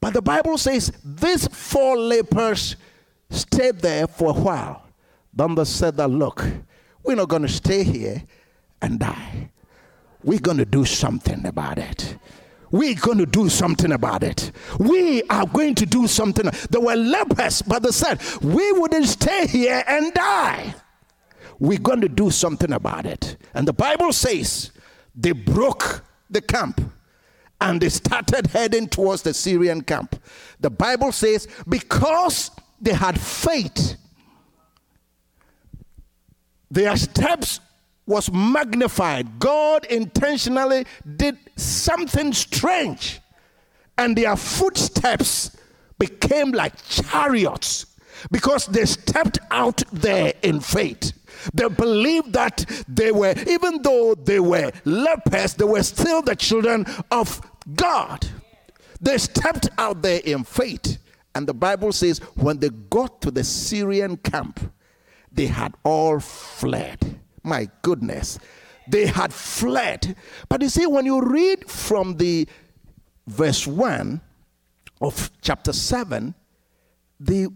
[0.00, 2.76] But the Bible says these four lepers
[3.30, 4.84] stayed there for a while.
[5.32, 6.44] Then they said that, look,
[7.02, 8.22] we're not going to stay here
[8.80, 9.50] and die.
[10.22, 12.16] We're going to do something about it.
[12.70, 14.50] We're going to do something about it.
[14.78, 16.50] We are going to do something.
[16.70, 20.74] There were lepers, but they said, we wouldn't stay here and die
[21.62, 23.36] we're going to do something about it.
[23.54, 24.72] And the Bible says
[25.14, 26.80] they broke the camp
[27.60, 30.20] and they started heading towards the Syrian camp.
[30.58, 33.94] The Bible says because they had faith,
[36.68, 37.60] their steps
[38.06, 39.38] was magnified.
[39.38, 40.84] God intentionally
[41.16, 43.20] did something strange,
[43.96, 45.56] and their footsteps
[45.96, 47.86] became like chariots
[48.32, 51.12] because they stepped out there in faith.
[51.54, 56.86] They believed that they were, even though they were lepers, they were still the children
[57.10, 57.40] of
[57.74, 58.26] God.
[59.00, 60.98] They stepped out there in faith.
[61.34, 64.60] And the Bible says when they got to the Syrian camp,
[65.32, 67.20] they had all fled.
[67.42, 68.38] My goodness.
[68.86, 70.16] They had fled.
[70.48, 72.46] But you see, when you read from the
[73.26, 74.20] verse 1
[75.00, 76.34] of chapter 7,
[77.18, 77.48] the,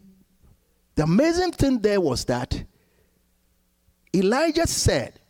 [0.94, 2.64] the amazing thing there was that
[4.16, 5.20] Elijah said,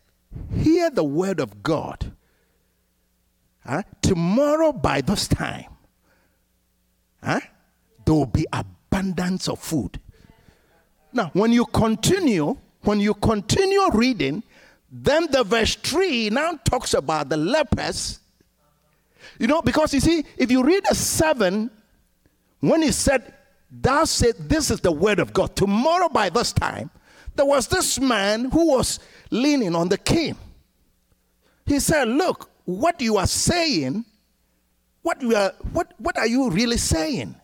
[0.55, 2.12] Hear the word of God.
[3.64, 3.83] Huh?
[4.01, 5.66] Tomorrow by this time,
[7.22, 7.40] huh?
[8.05, 9.99] there will be abundance of food.
[11.12, 14.42] Now, when you continue, when you continue reading,
[14.90, 18.20] then the verse 3 now talks about the lepers.
[19.38, 21.70] You know, because you see, if you read the 7,
[22.61, 23.35] when he said,
[23.70, 26.90] Thou said, This is the word of God, tomorrow by this time,
[27.37, 28.99] there was this man who was
[29.31, 30.37] leaning on the king.
[31.66, 34.05] He said, Look, what you are saying,
[35.03, 37.35] what, you are, what, what are you really saying?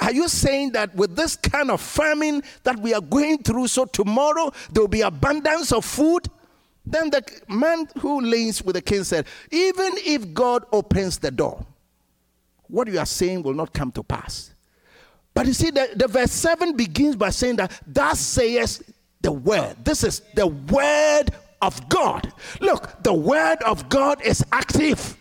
[0.00, 3.86] Are you saying that with this kind of famine that we are going through, so
[3.86, 6.28] tomorrow there will be abundance of food?
[6.84, 11.64] Then the man who leans with the king said, Even if God opens the door,
[12.68, 14.54] what you are saying will not come to pass.
[15.34, 18.82] But you see, the, the verse 7 begins by saying that, Thus says
[19.26, 19.74] the word.
[19.84, 22.32] This is the word of God.
[22.60, 25.16] Look, the word of God is active.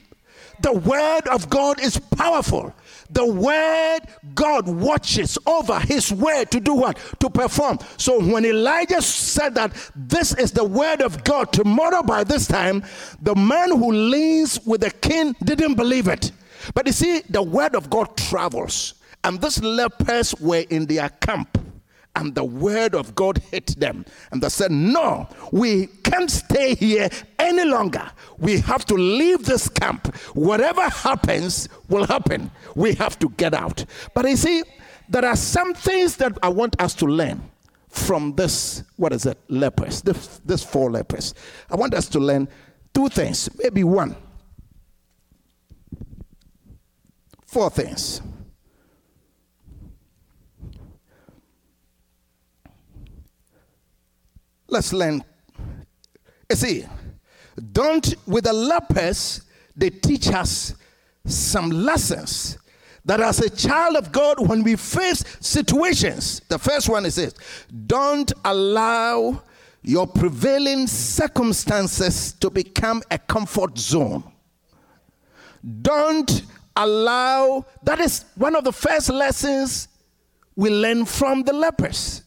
[0.62, 2.72] The word of God is powerful.
[3.10, 4.02] The word
[4.36, 7.00] God watches over his word to do what?
[7.20, 7.80] To perform.
[7.98, 12.84] So when Elijah said that this is the word of God tomorrow by this time,
[13.24, 16.32] the man who leans with the king didn't believe it.
[16.76, 18.94] But you see, the word of God travels.
[19.24, 21.58] And these lepers were in their camp
[22.16, 24.06] and the word of God hit them.
[24.32, 28.10] And they said, No, we can't stay here any longer.
[28.38, 30.16] We have to leave this camp.
[30.34, 32.52] Whatever happens will happen.
[32.76, 33.86] We have to get out.
[34.14, 34.64] But you see,
[35.10, 37.42] there are some things that I want us to learn
[37.90, 41.34] from this, what is it, lepers, this, this four lepers.
[41.70, 42.48] I want us to learn
[42.94, 44.16] two things, maybe one.
[47.46, 48.22] Four things.
[54.68, 55.24] Let's learn.
[56.50, 56.86] You see,
[57.72, 59.42] don't, with the lepers,
[59.76, 60.74] they teach us
[61.26, 62.58] some lessons
[63.04, 67.34] that as a child of God, when we face situations, the first one is this
[67.88, 69.42] don't allow
[69.84, 74.24] your prevailing circumstances to become a comfort zone.
[75.82, 76.44] Don't
[76.76, 79.88] allow, that is one of the first lessons
[80.56, 82.24] we learn from the lepers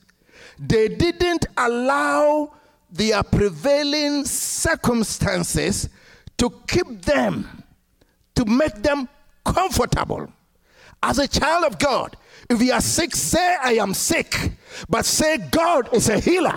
[0.59, 2.53] they didn't allow
[2.90, 5.88] their prevailing circumstances
[6.37, 7.64] to keep them,
[8.35, 9.09] to make them
[9.44, 10.33] comfortable.
[11.03, 12.16] As a child of God,
[12.49, 14.53] If you are sick, say, I am sick.
[14.88, 16.57] But say, God is a healer.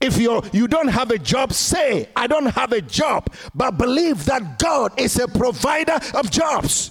[0.00, 4.24] If you you don't have a job, say, I don't have a job, but believe
[4.24, 6.90] that God is a provider of jobs.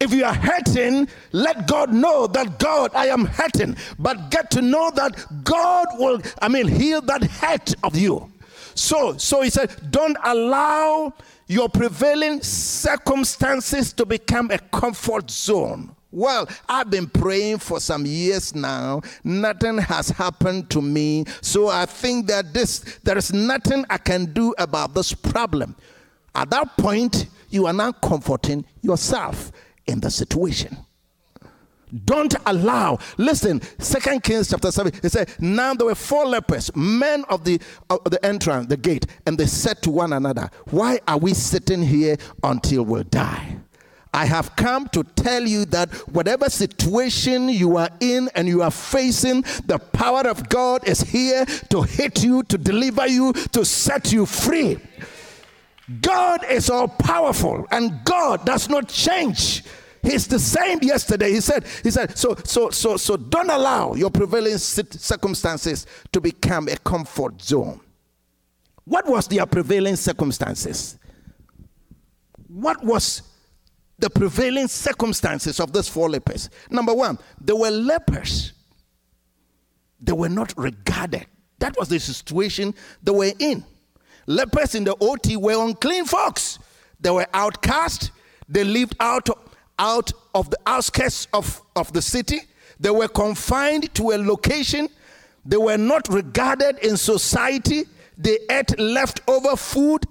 [0.00, 4.62] If you are hurting, let God know that God, I am hurting, but get to
[4.62, 8.30] know that God will, I mean, heal that hurt of you.
[8.74, 11.14] So, so he said, don't allow
[11.46, 15.96] your prevailing circumstances to become a comfort zone.
[16.10, 19.02] Well, I've been praying for some years now.
[19.24, 21.24] Nothing has happened to me.
[21.40, 25.76] So I think that this there is nothing I can do about this problem.
[26.34, 29.52] At that point, you are now comforting yourself
[29.86, 30.76] in the situation.
[32.04, 32.98] Don't allow.
[33.16, 37.60] Listen, Second Kings chapter 7, it said, Now there were four lepers, men of the
[37.88, 41.82] of the entrance, the gate, and they said to one another, Why are we sitting
[41.82, 43.58] here until we die?
[44.12, 48.70] I have come to tell you that whatever situation you are in and you are
[48.70, 54.12] facing, the power of God is here to hit you, to deliver you, to set
[54.12, 54.78] you free.
[56.00, 59.64] God is all powerful and God does not change.
[60.02, 61.32] He's the same yesterday.
[61.32, 66.68] He said, he said, so so so so don't allow your prevailing circumstances to become
[66.68, 67.80] a comfort zone.
[68.84, 70.98] What was their prevailing circumstances?
[72.48, 73.22] What was
[73.98, 76.50] the prevailing circumstances of these four lepers.
[76.70, 78.52] Number one, they were lepers.
[80.00, 81.26] They were not regarded.
[81.58, 83.64] That was the situation they were in.
[84.26, 86.58] Lepers in the OT were unclean folks.
[87.00, 88.10] They were outcast.
[88.48, 89.28] They lived out,
[89.78, 92.40] out of the outskirts of, of the city.
[92.78, 94.88] They were confined to a location.
[95.44, 97.84] They were not regarded in society.
[98.18, 100.04] They ate leftover food.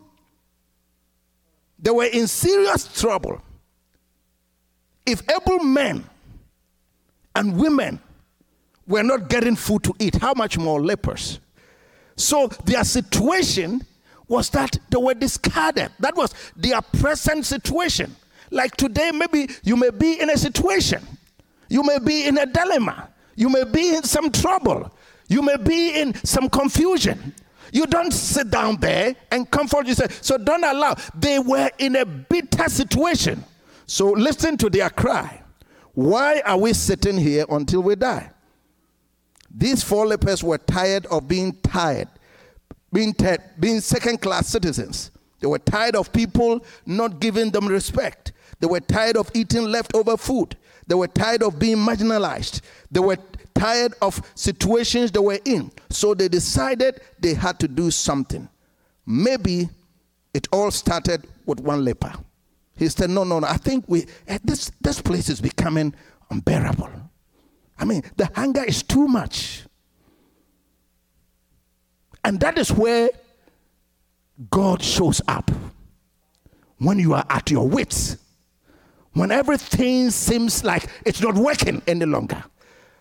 [1.79, 3.41] They were in serious trouble
[5.05, 6.03] if able men
[7.35, 8.01] and women
[8.87, 11.39] were not getting food to eat, how much more lepers?
[12.15, 13.85] So their situation
[14.27, 15.91] was that they were discarded.
[15.99, 18.15] That was their present situation.
[18.51, 21.03] Like today, maybe you may be in a situation,
[21.69, 24.91] you may be in a dilemma, you may be in some trouble,
[25.27, 27.33] you may be in some confusion.
[27.71, 30.23] You don't sit down there and comfort yourself.
[30.23, 30.95] So don't allow.
[31.13, 33.43] They were in a bitter situation.
[33.87, 35.41] So listen to their cry.
[35.93, 38.31] Why are we sitting here until we die?
[39.53, 42.09] These four lepers were tired of being tired,
[42.95, 45.11] being, t- being second class citizens.
[45.41, 48.31] They were tired of people not giving them respect.
[48.61, 50.55] They were tired of eating leftover food.
[50.87, 52.61] They were tired of being marginalized.
[52.89, 53.17] They were
[53.53, 55.71] tired of situations they were in.
[55.89, 58.47] So they decided they had to do something.
[59.05, 59.67] Maybe
[60.33, 62.13] it all started with one leper.
[62.77, 63.47] He said, No, no, no.
[63.47, 65.93] I think we eh, this this place is becoming
[66.31, 66.89] unbearable.
[67.77, 69.64] I mean, the hunger is too much.
[72.25, 73.11] And that is where
[74.49, 75.51] God shows up.
[76.79, 78.17] When you are at your wits,
[79.13, 82.43] when everything seems like it's not working any longer,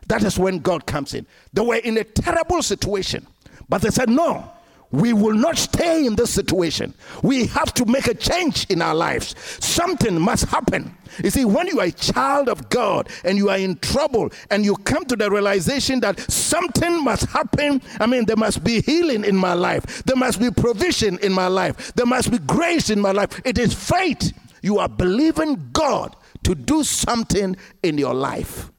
[0.09, 1.27] that is when God comes in.
[1.55, 3.27] They were in a terrible situation,
[3.67, 4.53] but they said, No,
[4.95, 6.95] we will not stay in this situation.
[7.23, 9.35] We have to make a change in our lives.
[9.65, 10.97] Something must happen.
[11.23, 14.65] You see, when you are a child of God and you are in trouble and
[14.65, 19.25] you come to the realization that something must happen, I mean, there must be healing
[19.25, 23.01] in my life, there must be provision in my life, there must be grace in
[23.01, 23.41] my life.
[23.45, 24.33] It is faith.
[24.63, 28.71] You are believing God to do something in your life.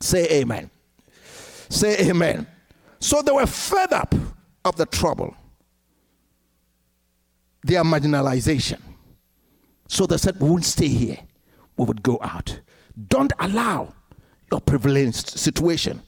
[0.00, 0.70] Say amen.
[1.68, 2.46] Say amen.
[2.98, 4.14] So they were fed up
[4.64, 5.34] of the trouble,
[7.62, 8.80] their marginalization.
[9.88, 11.18] So they said, We won't stay here,
[11.76, 12.60] we would go out.
[13.08, 13.94] Don't allow
[14.50, 16.02] your privileged situation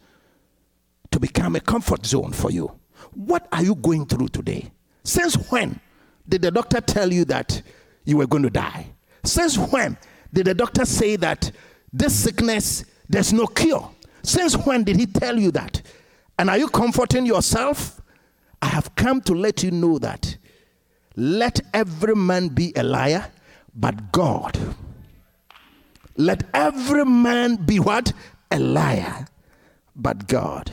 [1.11, 2.71] to become a comfort zone for you.
[3.14, 4.71] What are you going through today?
[5.05, 5.81] Since when
[6.29, 7.62] did the doctor tell you that
[8.05, 8.87] you were going to die?
[9.25, 9.97] Since when
[10.33, 11.51] did the doctor say that
[11.92, 13.90] this sickness, there's no cure?
[14.23, 15.83] Since when did he tell you that?
[16.38, 18.01] And are you comforting yourself?
[18.67, 20.39] I have come to let you know that
[21.15, 23.31] let every man be a liar,
[23.73, 24.59] but God.
[26.17, 28.13] Let every man be what?
[28.51, 29.29] A liar,
[29.95, 30.73] but God.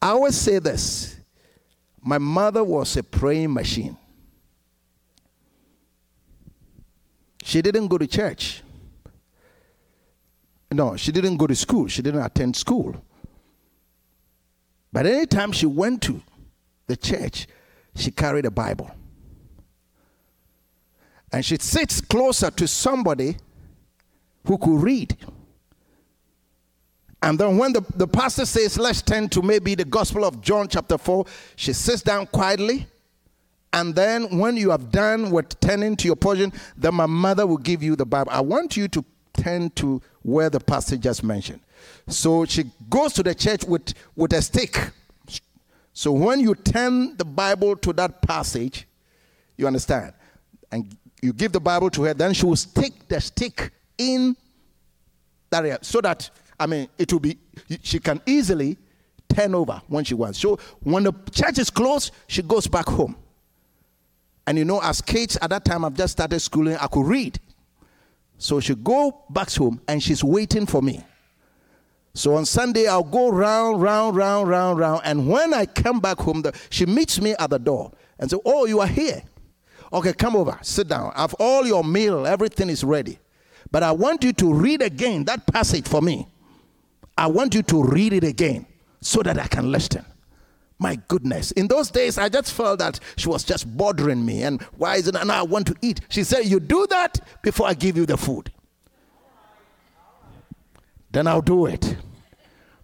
[0.00, 1.20] I always say this
[2.00, 3.98] my mother was a praying machine.
[7.44, 8.62] She didn't go to church.
[10.72, 11.88] No, she didn't go to school.
[11.88, 12.96] She didn't attend school.
[14.90, 16.22] But anytime she went to
[16.88, 17.46] the church,
[17.94, 18.90] she carried a Bible.
[21.32, 23.36] And she sits closer to somebody
[24.46, 25.16] who could read.
[27.22, 30.68] And then when the, the pastor says, let's turn to maybe the Gospel of John,
[30.68, 31.26] chapter 4,
[31.56, 32.86] she sits down quietly.
[33.72, 37.58] And then when you have done with turning to your portion, then my mother will
[37.58, 38.32] give you the Bible.
[38.32, 41.60] I want you to turn to where the pastor just mentioned.
[42.06, 44.90] So she goes to the church with, with a stick.
[45.98, 48.86] So when you turn the Bible to that passage,
[49.56, 50.12] you understand,
[50.70, 54.36] and you give the Bible to her, then she will stick the stick in
[55.50, 57.36] that area so that I mean, it will be,
[57.82, 58.78] she can easily
[59.28, 60.38] turn over when she wants.
[60.38, 63.16] So when the church is closed, she goes back home.
[64.46, 67.40] And you know, as kids at that time, I've just started schooling, I could read.
[68.36, 71.02] So she go back home and she's waiting for me.
[72.14, 75.02] So on Sunday, I'll go round, round, round, round, round.
[75.04, 78.40] And when I come back home, the, she meets me at the door and says,
[78.44, 79.22] Oh, you are here.
[79.92, 81.12] Okay, come over, sit down.
[81.14, 83.18] I've all your meal, everything is ready.
[83.70, 86.26] But I want you to read again that passage for me.
[87.16, 88.66] I want you to read it again
[89.00, 90.04] so that I can listen.
[90.78, 91.50] My goodness.
[91.52, 94.44] In those days, I just felt that she was just bothering me.
[94.44, 95.16] And why is it?
[95.16, 96.00] And I want to eat.
[96.08, 98.52] She said, You do that before I give you the food.
[101.10, 101.96] Then I'll do it.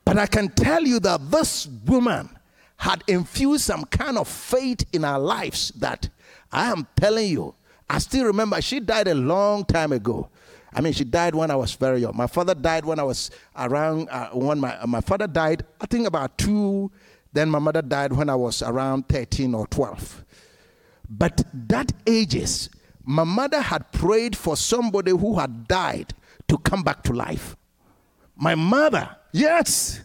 [0.04, 2.30] But I can tell you that this woman
[2.76, 6.08] had infused some kind of faith in our lives that
[6.52, 7.54] I am telling you,
[7.88, 10.28] I still remember she died a long time ago.
[10.72, 12.16] I mean, she died when I was very young.
[12.16, 16.06] My father died when I was around, uh, when my, my father died, I think
[16.06, 16.90] about two.
[17.32, 20.24] Then my mother died when I was around 13 or 12.
[21.08, 22.70] But that ages,
[23.04, 26.14] my mother had prayed for somebody who had died
[26.48, 27.56] to come back to life.
[28.37, 30.01] My mother, yes.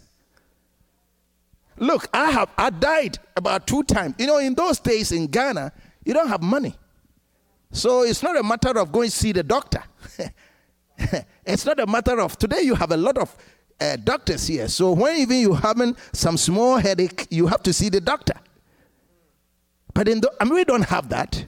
[1.78, 4.16] Look, I have I died about two times.
[4.18, 5.72] You know, in those days in Ghana,
[6.04, 6.76] you don't have money.
[7.72, 9.84] So it's not a matter of going to see the doctor.
[11.46, 13.36] it's not a matter of today you have a lot of
[13.80, 14.68] uh, doctors here.
[14.68, 18.34] So when even you having some small headache, you have to see the doctor.
[19.94, 21.48] But in the, I mean, we don't have that.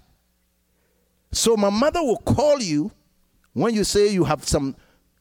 [1.31, 2.91] So my mother will call you
[3.53, 4.75] when you say you have some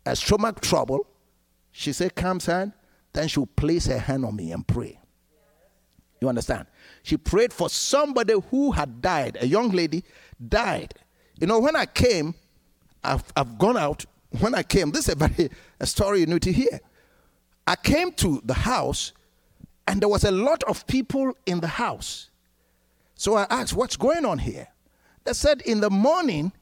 [0.06, 1.06] uh, stomach trouble.
[1.72, 2.72] She said, "Come, son."
[3.12, 4.98] Then she'll place her hand on me and pray.
[6.20, 6.66] You understand?
[7.02, 9.38] She prayed for somebody who had died.
[9.40, 10.04] A young lady
[10.48, 10.94] died.
[11.40, 12.34] You know, when I came,
[13.02, 14.04] I've, I've gone out
[14.38, 15.50] when I came, this is a very
[15.80, 16.80] a story you need to hear.
[17.66, 19.12] I came to the house
[19.88, 22.30] and there was a lot of people in the house.
[23.16, 24.68] So I asked, What's going on here?
[25.24, 26.52] They said, In the morning,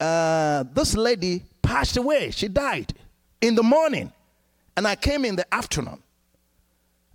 [0.00, 2.30] uh, this lady passed away.
[2.30, 2.94] She died
[3.44, 4.10] in the morning.
[4.76, 6.02] And I came in the afternoon.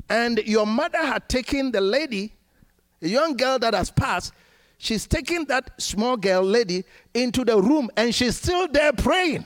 [0.09, 2.33] And your mother had taken the lady,
[3.01, 4.33] a young girl that has passed,
[4.77, 9.45] she's taking that small girl lady into the room and she's still there praying.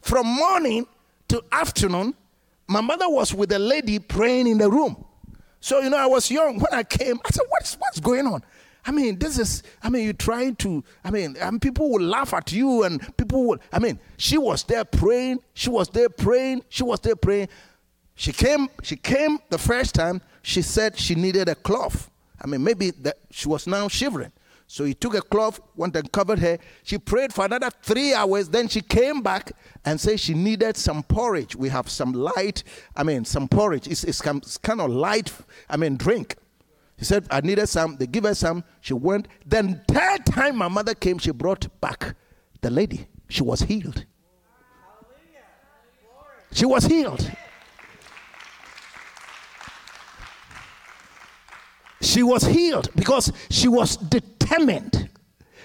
[0.00, 0.86] From morning
[1.28, 2.14] to afternoon,
[2.66, 5.04] my mother was with the lady praying in the room.
[5.60, 7.18] So, you know, I was young when I came.
[7.24, 8.42] I said, What's, what's going on?
[8.86, 12.34] I mean, this is, I mean, you're trying to, I mean, and people will laugh
[12.34, 16.64] at you and people will, I mean, she was there praying, she was there praying,
[16.68, 17.48] she was there praying.
[18.14, 22.10] She came, she came the first time, she said she needed a cloth.
[22.40, 24.32] I mean, maybe that she was now shivering.
[24.66, 26.58] So he took a cloth, went and covered her.
[26.82, 28.48] She prayed for another three hours.
[28.48, 29.52] Then she came back
[29.84, 31.54] and said she needed some porridge.
[31.54, 32.64] We have some light,
[32.96, 33.86] I mean, some porridge.
[33.86, 35.32] It's, it's, it's kind of light,
[35.68, 36.36] I mean, drink.
[37.04, 37.96] Said, I needed some.
[37.96, 38.64] They give her some.
[38.80, 39.28] She went.
[39.46, 42.14] Then, third time my mother came, she brought back
[42.60, 43.06] the lady.
[43.28, 44.06] She was healed.
[46.52, 47.30] She was healed.
[52.00, 55.10] She was healed because she was determined.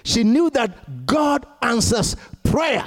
[0.03, 2.83] She knew that God answers prayer.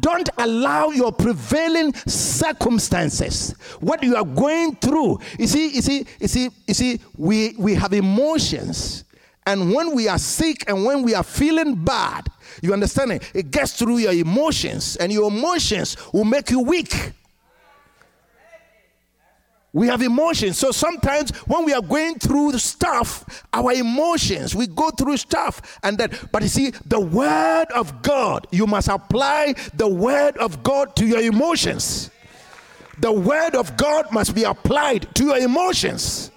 [0.00, 5.20] Don't allow your prevailing circumstances, what you are going through.
[5.38, 9.04] You see, you see, you see, you see, we, we have emotions.
[9.46, 12.26] And when we are sick and when we are feeling bad,
[12.62, 13.30] you understand it?
[13.32, 17.12] It gets through your emotions, and your emotions will make you weak.
[19.76, 20.56] We have emotions.
[20.56, 25.78] So sometimes when we are going through stuff, our emotions, we go through stuff.
[25.82, 26.32] And that.
[26.32, 31.06] but you see, the word of God, you must apply the word of God to
[31.06, 32.10] your emotions.
[33.00, 36.30] The word of God must be applied to your emotions.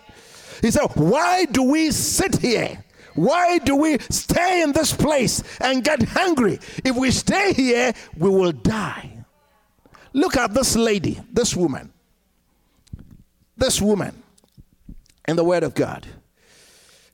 [0.62, 2.84] He said, Why do we sit here?
[3.16, 6.60] Why do we stay in this place and get hungry?
[6.84, 9.24] If we stay here, we will die.
[10.12, 11.94] Look at this lady, this woman
[13.60, 14.24] this woman
[15.28, 16.08] in the Word of God.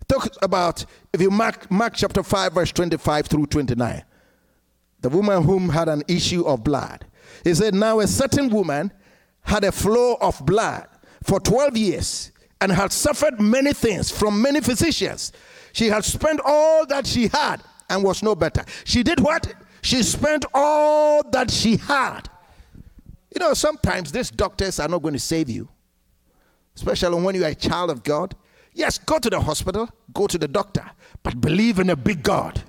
[0.08, 4.04] Talk about, if you mark, mark chapter 5, verse 25 through 29.
[5.02, 7.06] the woman whom had an issue of blood.
[7.44, 8.92] He said, Now a certain woman
[9.42, 10.88] had a flow of blood
[11.24, 15.32] for 12 years and had suffered many things from many physicians.
[15.74, 18.66] She had spent all that she had and was no better.
[18.84, 19.54] She did what?
[19.84, 22.22] She spent all that she had.
[23.32, 25.70] You know, sometimes these doctors are not going to save you,
[26.76, 28.36] especially when you are a child of God.
[28.74, 30.84] Yes, go to the hospital, go to the doctor,
[31.24, 32.62] but believe in a big God.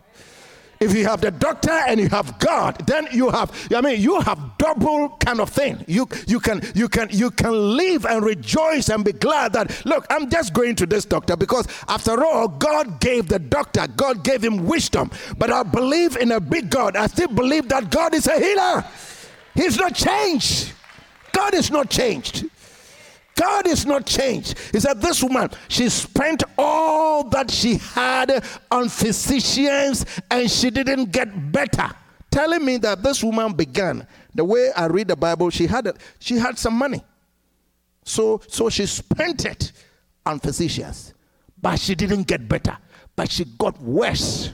[0.79, 4.21] If you have the doctor and you have God, then you have I mean you
[4.21, 5.83] have double kind of thing.
[5.89, 10.07] You you can you can you can live and rejoice and be glad that look,
[10.11, 14.45] I'm just going to this doctor because after all God gave the doctor, God gave
[14.45, 15.11] him wisdom.
[15.39, 16.95] But I believe in a big God.
[16.95, 18.85] I still believe that God is a healer.
[19.55, 20.73] He's not changed.
[21.33, 22.45] God is not changed.
[23.37, 24.59] God is not changed.
[24.73, 31.13] He said, This woman, she spent all that she had on physicians and she didn't
[31.13, 31.91] get better.
[32.31, 36.37] Telling me that this woman began, the way I read the Bible, she had, she
[36.37, 37.03] had some money.
[38.05, 39.73] So, so she spent it
[40.25, 41.15] on physicians,
[41.61, 42.77] but she didn't get better,
[43.15, 44.51] but she got worse.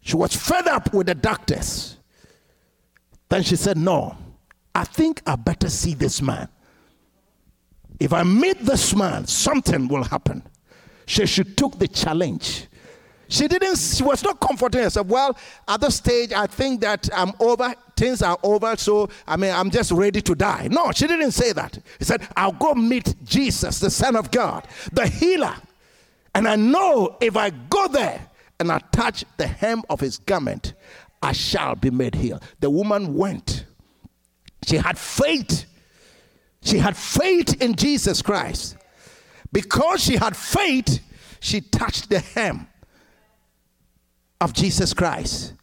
[0.00, 1.96] She was fed up with the doctors.
[3.28, 4.16] Then she said, No,
[4.74, 6.48] I think I better see this man.
[8.00, 10.42] If I meet this man, something will happen.
[11.06, 12.66] She, she took the challenge.
[13.28, 15.06] She didn't, she was not comforting herself.
[15.06, 15.36] Well,
[15.66, 19.70] at this stage, I think that I'm over, things are over, so I mean, I'm
[19.70, 20.68] just ready to die.
[20.70, 21.78] No, she didn't say that.
[21.98, 25.54] He said, I'll go meet Jesus, the Son of God, the healer.
[26.34, 28.20] And I know if I go there
[28.60, 30.74] and I touch the hem of his garment,
[31.22, 32.42] I shall be made healed.
[32.60, 33.64] The woman went.
[34.66, 35.66] She had faith
[36.62, 38.76] she had faith in Jesus Christ.
[39.52, 41.00] Because she had faith,
[41.40, 42.66] she touched the hem
[44.40, 45.54] of Jesus Christ.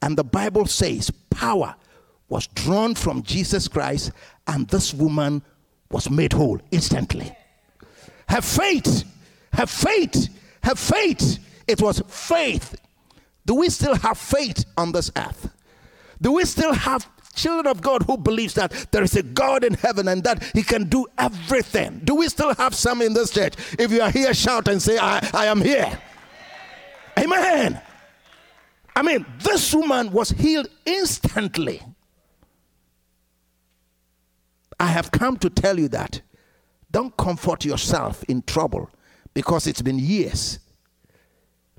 [0.00, 1.74] And the Bible says power
[2.28, 4.10] was drawn from Jesus Christ,
[4.46, 5.42] and this woman
[5.90, 7.36] was made whole instantly.
[8.28, 9.04] Have faith,
[9.52, 10.28] have faith,
[10.62, 11.38] have faith.
[11.66, 12.74] It was faith.
[13.44, 15.50] Do we still have faith on this earth?
[16.20, 19.74] Do we still have children of God who believes that there is a God in
[19.74, 22.00] heaven and that he can do everything.
[22.04, 23.54] Do we still have some in this church?
[23.78, 25.98] If you are here, shout and say, I, I am here.
[27.18, 27.80] Amen.
[28.94, 31.82] I mean, this woman was healed instantly.
[34.78, 36.20] I have come to tell you that.
[36.90, 38.90] Don't comfort yourself in trouble
[39.32, 40.58] because it's been years.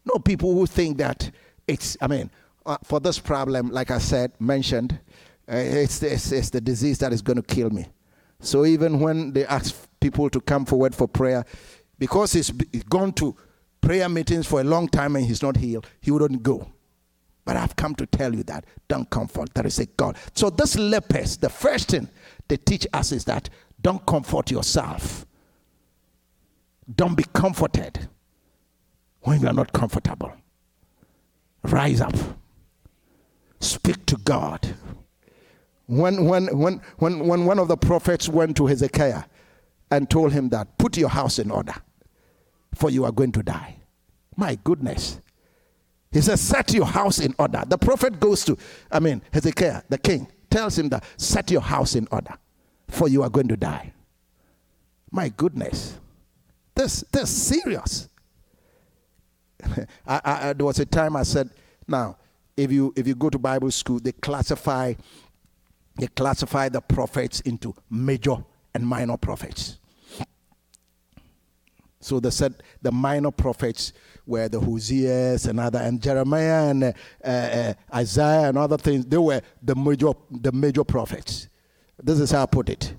[0.05, 1.29] No people who think that
[1.67, 2.31] it's, I mean,
[2.65, 4.99] uh, for this problem, like I said, mentioned,
[5.47, 7.87] Eh, it's, it's, it's the disease that is going to kill me.
[8.39, 11.45] So even when they ask people to come forward for prayer,
[11.99, 12.51] because he's
[12.89, 13.35] gone to
[13.81, 16.67] prayer meetings for a long time and he's not healed, he wouldn't go.
[17.45, 19.53] But I've come to tell you that don't comfort.
[19.53, 20.17] There is a God.
[20.33, 22.07] So this lepers, the first thing
[22.47, 23.49] they teach us is that
[23.81, 25.25] don't comfort yourself.
[26.95, 28.07] Don't be comforted
[29.21, 30.31] when you are not comfortable.
[31.63, 32.15] Rise up.
[33.59, 34.75] Speak to God
[35.87, 39.23] when, when, when, when, when one of the prophets went to Hezekiah
[39.91, 41.75] and told him that, put your house in order,
[42.73, 43.77] for you are going to die.
[44.35, 45.19] My goodness.
[46.11, 47.63] He says, set your house in order.
[47.67, 48.57] The prophet goes to,
[48.91, 52.33] I mean, Hezekiah, the king, tells him that, set your house in order,
[52.87, 53.93] for you are going to die.
[55.11, 55.99] My goodness.
[56.75, 58.09] This, this serious.
[60.07, 61.49] I, I, there was a time I said,
[61.87, 62.17] now,
[62.55, 64.93] if you, if you go to Bible school, they classify
[65.95, 68.37] they classify the prophets into major
[68.73, 69.79] and minor prophets.
[71.99, 73.93] So they said the minor prophets
[74.25, 79.05] were the Hoseas and other, and Jeremiah and uh, uh, Isaiah and other things.
[79.05, 81.47] They were the major, the major prophets.
[82.01, 82.93] This is how I put it.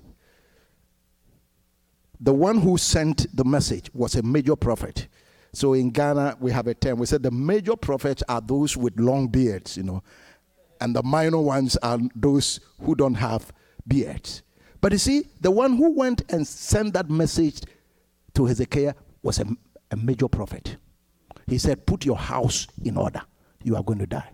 [2.19, 5.07] The one who sent the message was a major prophet.
[5.53, 6.99] So in Ghana, we have a term.
[6.99, 10.01] We said the major prophets are those with long beards, you know,
[10.81, 13.51] and the minor ones are those who don't have
[13.87, 14.41] beards.
[14.81, 17.61] But you see, the one who went and sent that message
[18.35, 19.45] to Hezekiah was a,
[19.91, 20.77] a major prophet.
[21.47, 23.21] He said, Put your house in order.
[23.63, 24.29] You are going to die.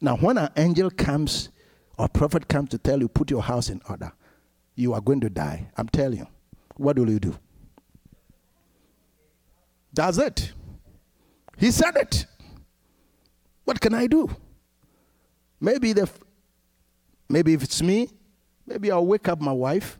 [0.00, 1.50] Now, when an angel comes
[1.98, 4.12] or prophet comes to tell you, Put your house in order,
[4.74, 5.70] you are going to die.
[5.76, 6.26] I'm telling you.
[6.76, 7.36] What will you do?
[9.92, 10.52] That's it.
[11.58, 12.26] He said it.
[13.70, 14.28] What can I do?
[15.60, 16.10] Maybe the
[17.28, 18.08] maybe if it's me,
[18.66, 19.96] maybe I'll wake up my wife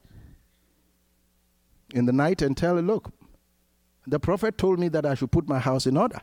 [1.95, 3.13] in the night and tell her, look,
[4.09, 6.21] the prophet told me that I should put my house in order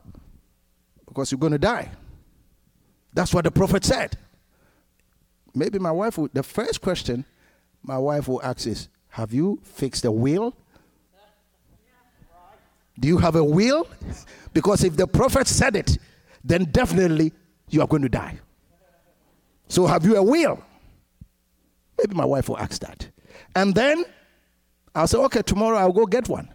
[1.06, 1.90] because you're going to die.
[3.14, 4.18] That's what the prophet said.
[5.56, 7.24] Maybe my wife would, the first question
[7.82, 10.54] my wife will ask is, Have you fixed the wheel?
[13.00, 13.88] Do you have a will?
[14.54, 15.98] Because if the prophet said it,
[16.48, 17.34] then definitely
[17.70, 18.40] you are going to die.
[19.68, 20.64] So have you a will?
[21.98, 23.10] Maybe my wife will ask that.
[23.56, 24.06] And then
[24.96, 26.50] I'll say, okay, tomorrow I'll go get one.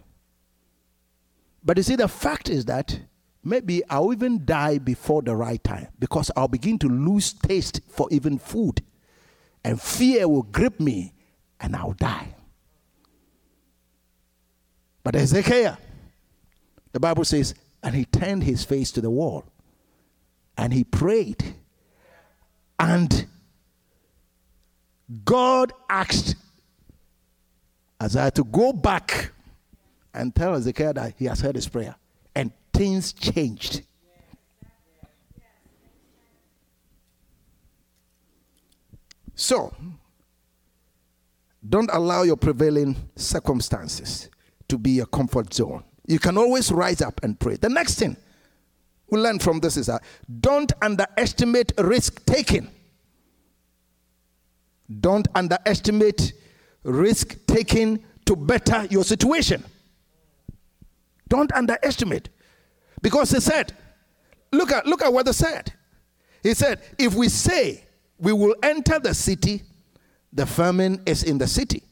[1.63, 2.99] But you see, the fact is that
[3.43, 8.07] maybe I'll even die before the right time because I'll begin to lose taste for
[8.11, 8.81] even food.
[9.63, 11.13] And fear will grip me
[11.59, 12.35] and I'll die.
[15.03, 15.77] But Ezekiel,
[16.91, 19.45] the Bible says, and he turned his face to the wall
[20.57, 21.55] and he prayed.
[22.79, 23.27] And
[25.25, 26.35] God asked
[28.01, 29.31] Isaiah to go back
[30.13, 31.95] and tell Ezekiel that he has heard his prayer.
[32.35, 33.83] And things changed.
[39.35, 39.73] So,
[41.67, 44.29] don't allow your prevailing circumstances
[44.67, 45.83] to be a comfort zone.
[46.05, 47.55] You can always rise up and pray.
[47.55, 48.17] The next thing
[49.13, 50.03] we learn from this is that
[50.39, 52.67] don't underestimate risk taking.
[54.99, 56.33] Don't underestimate
[56.81, 59.63] risk taking to better your situation.
[61.29, 62.29] Don't underestimate.
[63.03, 63.73] Because he said,
[64.51, 65.71] look at look at what they said.
[66.41, 67.83] He said, if we say
[68.17, 69.61] we will enter the city,
[70.31, 71.83] the famine is in the city,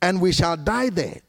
[0.00, 1.20] and we shall die there.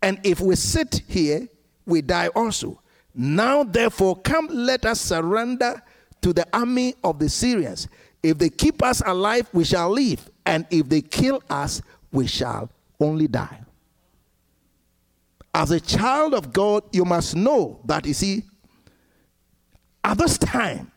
[0.00, 1.46] And if we sit here,
[1.84, 2.81] we die also.
[3.14, 5.82] Now, therefore, come, let us surrender
[6.22, 7.88] to the army of the Syrians.
[8.22, 10.30] If they keep us alive, we shall live.
[10.46, 13.60] And if they kill us, we shall only die.
[15.54, 18.44] As a child of God, you must know that, you see,
[20.02, 20.90] at this time,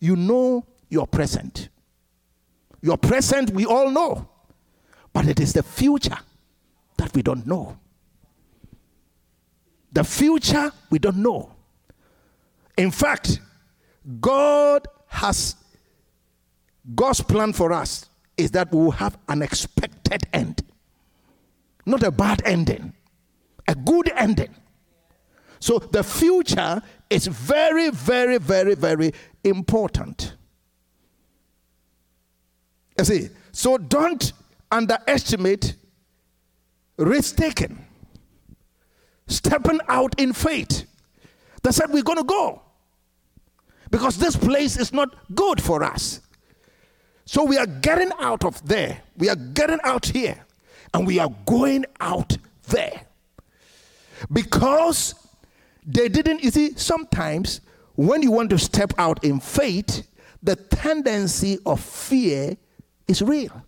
[0.00, 1.68] you know your present.
[2.82, 4.28] Your present, we all know.
[5.12, 6.18] But it is the future
[6.98, 7.78] that we don't know.
[9.92, 11.52] The future, we don't know.
[12.76, 13.40] In fact,
[14.20, 15.56] God has,
[16.94, 18.06] God's plan for us
[18.36, 20.62] is that we will have an expected end.
[21.84, 22.92] Not a bad ending,
[23.68, 24.54] a good ending.
[25.60, 29.12] So the future is very, very, very, very
[29.44, 30.34] important.
[32.98, 34.32] You see, so don't
[34.70, 35.76] underestimate
[36.96, 37.84] risk taking
[39.32, 40.86] stepping out in faith.
[41.62, 42.62] They said, We're going to go
[43.90, 46.20] because this place is not good for us.
[47.24, 49.02] So we are getting out of there.
[49.16, 50.44] We are getting out here
[50.92, 52.36] and we are going out
[52.68, 53.02] there.
[54.32, 55.14] Because
[55.86, 57.60] they didn't, you see, sometimes
[57.94, 60.06] when you want to step out in faith,
[60.42, 62.56] the tendency of fear
[63.06, 63.62] is real.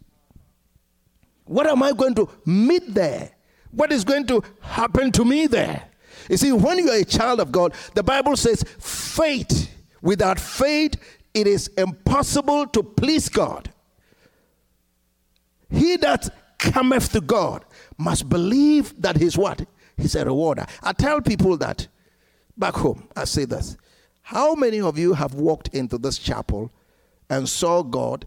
[1.45, 3.31] What am I going to meet there?
[3.75, 5.85] what is going to happen to me there?
[6.29, 9.71] You see, when you are a child of God, the Bible says, faith,
[10.03, 10.97] without faith,
[11.33, 13.71] it is impossible to please God.
[15.71, 17.65] He that cometh to God
[17.99, 19.67] must believe that he's what?
[19.97, 20.67] He's a rewarder.
[20.83, 21.89] I tell people that
[22.57, 23.77] back home, I say this.
[24.23, 26.73] How many of you have walked into this chapel
[27.29, 28.27] and saw God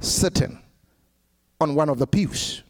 [0.00, 0.60] sitting
[1.60, 2.62] on one of the pews?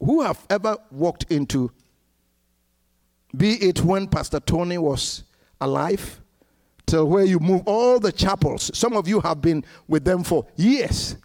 [0.00, 1.70] who have ever walked into,
[3.36, 5.24] be it when Pastor Tony was
[5.60, 6.20] alive,
[6.86, 8.70] till where you move all the chapels.
[8.74, 11.16] Some of you have been with them for years.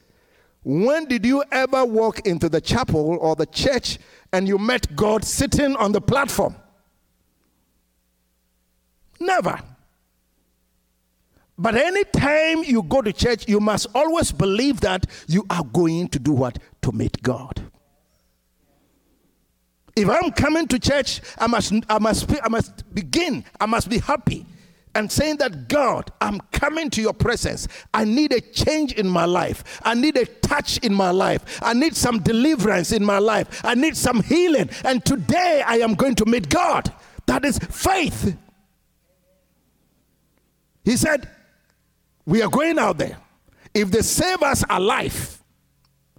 [0.64, 3.97] When did you ever walk into the chapel or the church
[4.32, 6.55] and you met God sitting on the platform?
[9.20, 9.59] Never.
[11.57, 16.20] But anytime you go to church, you must always believe that you are going to
[16.20, 16.57] do what?
[16.82, 17.62] To meet God.
[19.96, 24.00] If I'm coming to church, I must, I must, I must begin, I must be
[24.00, 24.46] happy
[24.94, 27.68] and saying that God, I'm coming to your presence.
[27.94, 29.80] I need a change in my life.
[29.84, 31.60] I need a touch in my life.
[31.62, 33.64] I need some deliverance in my life.
[33.64, 34.70] I need some healing.
[34.84, 36.92] And today I am going to meet God.
[37.26, 38.36] That is faith.
[40.84, 41.30] He said,
[42.26, 43.18] We are going out there.
[43.74, 45.42] If they save us alive,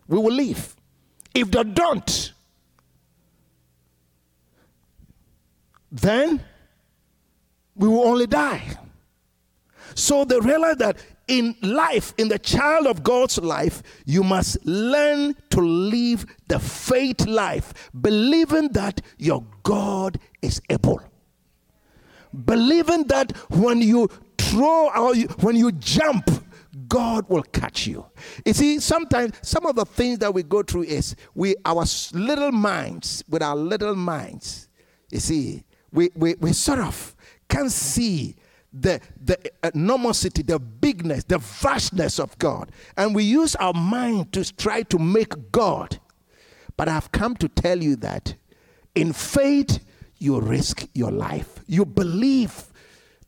[0.09, 0.75] we will live.
[1.35, 2.33] If they don't,
[5.93, 6.43] then
[7.77, 8.79] we will only die.
[9.95, 10.97] So they realize that
[11.29, 17.27] in life, in the child of God's life, you must learn to live the faith
[17.27, 21.01] life, believing that your God is able.
[22.45, 26.31] Believing that when you throw or you, when you jump,
[26.89, 28.07] God will catch you.
[28.47, 31.85] You see, sometimes some of the things that we go through is we our
[32.15, 34.69] little minds, with our little minds,
[35.11, 35.63] you see,
[35.93, 37.15] we, we, we sort of
[37.49, 38.35] can see
[38.73, 39.39] the, the
[39.75, 42.73] enormity, the bigness, the vastness of God.
[42.97, 46.01] And we use our mind to try to make God.
[46.77, 48.35] But I've come to tell you that
[48.95, 49.85] in faith,
[50.19, 51.61] you risk your life.
[51.67, 52.73] You believe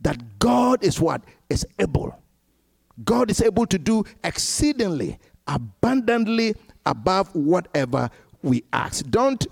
[0.01, 1.23] that God is what?
[1.51, 2.19] Is able.
[3.05, 6.55] God is able to do exceedingly, abundantly
[6.87, 8.09] above whatever
[8.43, 9.05] we ask.
[9.11, 9.47] Don't,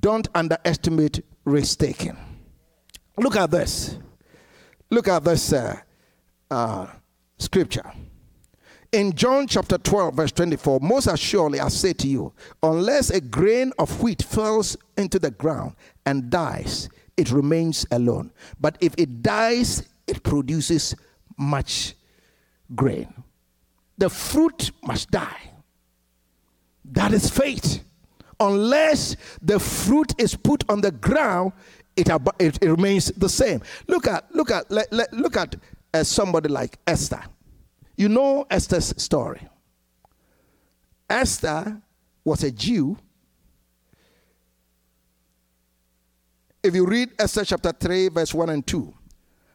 [0.00, 2.16] don't underestimate risk taking.
[3.16, 3.96] Look at this.
[4.90, 5.78] Look at this uh,
[6.50, 6.86] uh,
[7.38, 7.90] scripture.
[8.92, 13.72] In John chapter 12, verse 24, most assuredly I say to you, unless a grain
[13.78, 15.74] of wheat falls into the ground
[16.06, 18.32] and dies, it remains alone.
[18.60, 20.94] But if it dies, it produces
[21.36, 21.94] much
[22.74, 23.12] grain.
[23.98, 25.50] The fruit must die.
[26.84, 27.82] That is faith.
[28.38, 31.52] Unless the fruit is put on the ground,
[31.96, 33.62] it, it, it remains the same.
[33.86, 35.56] Look at look at let, let, look at
[35.94, 37.22] uh, somebody like Esther.
[37.96, 39.40] You know Esther's story.
[41.08, 41.80] Esther
[42.24, 42.96] was a Jew.
[46.62, 48.92] If you read Esther chapter 3, verse 1 and 2,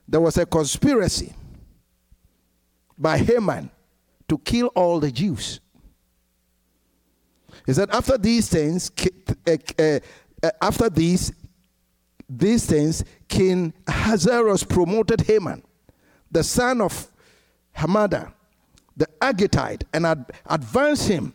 [0.07, 1.33] there was a conspiracy
[2.97, 3.69] by Haman
[4.29, 5.59] to kill all the Jews.
[7.65, 8.91] He said, after these things,
[9.45, 9.99] uh, uh,
[10.41, 11.33] uh, after these,
[12.37, 15.63] these things, King Ahasuerus promoted Haman,
[16.31, 17.07] the son of
[17.75, 18.31] Hamada,
[18.95, 21.33] the Agagite, and ad- advanced him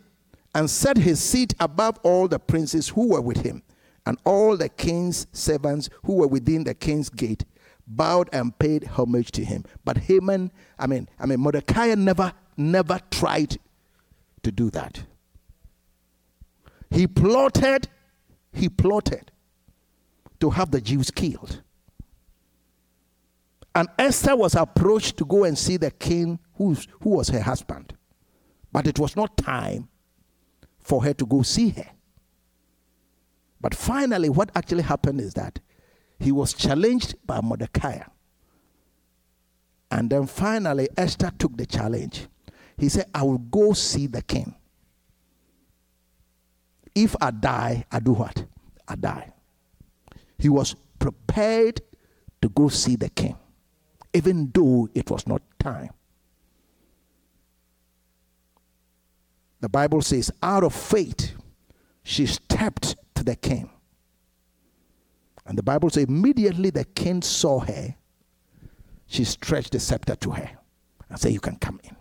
[0.55, 3.63] and set his seat above all the princes who were with him,
[4.07, 7.45] and all the king's servants who were within the king's gate
[7.87, 9.65] bowed and paid homage to him.
[9.85, 13.59] But Haman, I mean, I mean, Mordecai never, never tried
[14.43, 15.03] to do that.
[16.91, 17.89] He plotted,
[18.53, 19.31] he plotted
[20.41, 21.63] to have the Jews killed.
[23.75, 27.93] And Esther was approached to go and see the king who's, who was her husband.
[28.73, 29.89] But it was not time
[30.81, 31.91] for her to go see her.
[33.61, 35.61] But finally, what actually happened is that
[36.19, 38.01] he was challenged by Mordecai.
[39.91, 42.29] And then finally, Esther took the challenge.
[42.79, 44.55] He said, I will go see the king.
[46.95, 48.45] If I die, I do what?
[48.89, 49.33] I die.
[50.39, 51.81] He was prepared
[52.43, 53.37] to go see the king,
[54.13, 55.91] even though it was not time.
[59.61, 61.33] The Bible says, out of faith,
[62.03, 63.71] she stepped to the king.
[65.47, 67.95] And the Bible says, immediately the king saw her,
[69.07, 70.51] she stretched the scepter to her
[71.09, 71.97] and said, You can come in.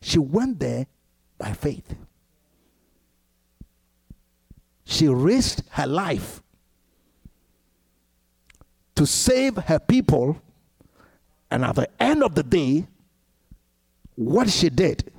[0.00, 0.86] She went there
[1.38, 1.94] by faith.
[4.84, 6.42] She risked her life
[8.98, 10.42] to save her people.
[11.52, 12.84] And at the end of the day,
[14.16, 15.12] what she did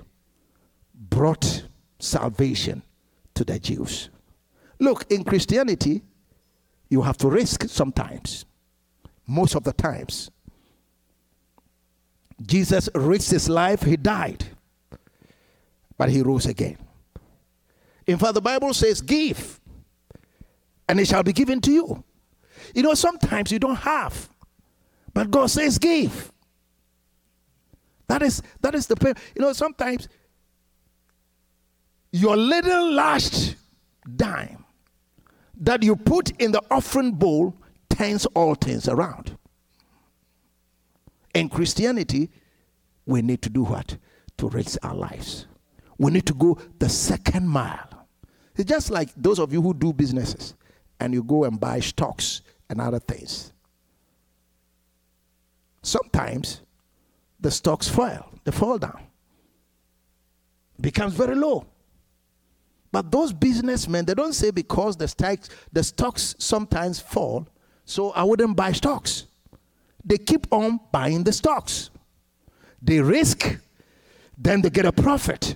[0.93, 1.63] brought
[1.97, 2.83] salvation
[3.35, 4.09] to the Jews.
[4.79, 6.01] Look, in Christianity,
[6.89, 8.43] you have to risk sometimes,
[9.25, 10.29] most of the times.
[12.41, 14.43] Jesus risked his life, he died,
[15.97, 16.77] but he rose again.
[18.05, 19.57] In fact, the Bible says, Give,
[20.89, 22.03] and it shall be given to you.
[22.73, 24.29] You know, sometimes you don't have,
[25.13, 26.31] but God says, Give.
[28.07, 30.09] That is that is the you know sometimes
[32.11, 33.55] your little last
[34.15, 34.65] dime
[35.61, 37.53] that you put in the offering bowl
[37.89, 39.37] turns all things around.
[41.35, 42.31] In Christianity,
[43.05, 43.97] we need to do what?
[44.37, 45.45] To raise our lives.
[45.99, 48.07] We need to go the second mile.
[48.55, 50.55] It's just like those of you who do businesses
[50.99, 53.51] and you go and buy stocks and other things.
[55.81, 56.61] Sometimes
[57.39, 59.01] the stocks fall, they fall down,
[60.79, 61.65] becomes very low.
[62.91, 67.47] But those businessmen, they don't say because the stocks, the stocks sometimes fall,
[67.85, 69.25] so I wouldn't buy stocks.
[70.03, 71.91] They keep on buying the stocks.
[72.81, 73.59] They risk,
[74.37, 75.55] then they get a profit.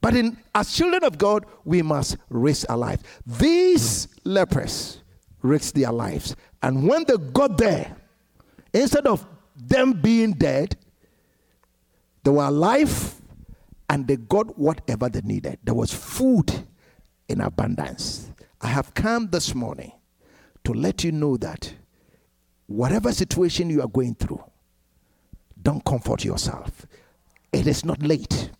[0.00, 3.02] But in, as children of God, we must risk our life.
[3.26, 5.00] These lepers
[5.42, 6.36] risked their lives.
[6.62, 7.96] And when they got there,
[8.72, 9.26] instead of
[9.56, 10.76] them being dead,
[12.24, 13.14] they were alive
[13.88, 15.58] and they got whatever they needed.
[15.64, 16.52] There was food
[17.28, 18.30] in abundance.
[18.60, 19.92] I have come this morning
[20.64, 21.72] to let you know that
[22.66, 24.42] whatever situation you are going through,
[25.62, 26.86] Don't comfort yourself.
[27.52, 28.50] It is not late.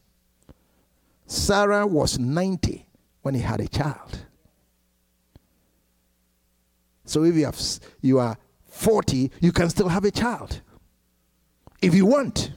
[1.26, 2.86] Sarah was 90
[3.22, 4.26] when he had a child.
[7.08, 7.60] So if you, have,
[8.00, 8.36] you are
[8.68, 10.60] 40, you can still have a child.
[11.80, 12.52] If you want.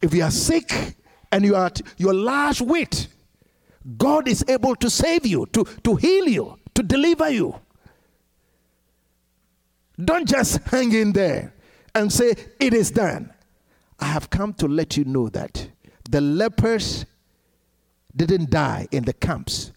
[0.00, 0.96] If you are sick
[1.30, 3.08] and you are at your last weight,
[3.96, 7.58] God is able to save you, to, to heal you, to deliver you.
[10.02, 11.54] Don't just hang in there
[11.94, 13.32] and say, It is done.
[14.00, 15.68] I have come to let you know that
[16.10, 17.04] the lepers
[18.14, 19.72] didn't die in the camps,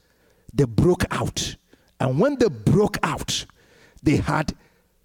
[0.55, 1.55] they broke out.
[1.99, 3.45] And when they broke out,
[4.01, 4.53] they had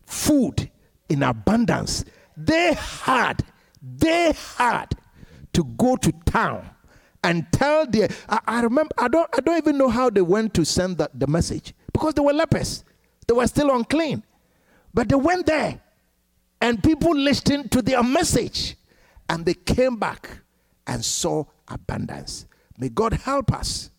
[0.06, 0.70] food
[1.08, 2.04] in abundance.
[2.36, 3.44] They had,
[3.82, 4.94] they had
[5.52, 6.70] to go to town
[7.22, 10.54] and tell the I, I, remember I don't I don't even know how they went
[10.54, 12.84] to send the, the message because they were lepers.
[13.26, 14.22] They were still unclean.
[14.94, 15.80] But they went there
[16.60, 18.76] and people listened to their message
[19.28, 20.30] and they came back
[20.86, 22.46] and saw abundance.
[22.78, 23.90] May God help us.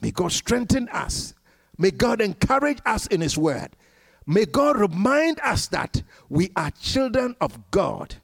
[0.00, 1.34] May God strengthen us.
[1.78, 3.70] May God encourage us in His word.
[4.26, 8.14] May God remind us that we are children of God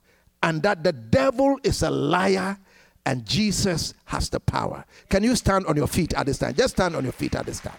[0.43, 2.59] and that the devil is a liar
[3.05, 4.85] and Jesus has the power.
[5.09, 6.55] Can you stand on your feet at this time?
[6.55, 7.77] Just stand on your feet at this time.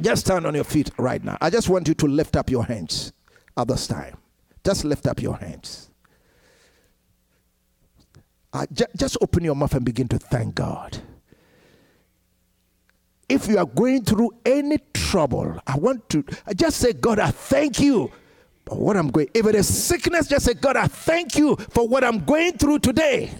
[0.00, 1.36] Just stand on your feet right now.
[1.40, 3.12] I just want you to lift up your hands
[3.56, 4.16] at this time.
[4.64, 5.90] Just lift up your hands.
[8.52, 10.98] Uh, j- just open your mouth and begin to thank God.
[13.30, 17.30] If you are going through any trouble, I want to I just say, God, I
[17.30, 18.10] thank you
[18.66, 19.28] for what I'm going.
[19.32, 22.80] If it is sickness, just say, God, I thank you for what I'm going through
[22.80, 23.30] today.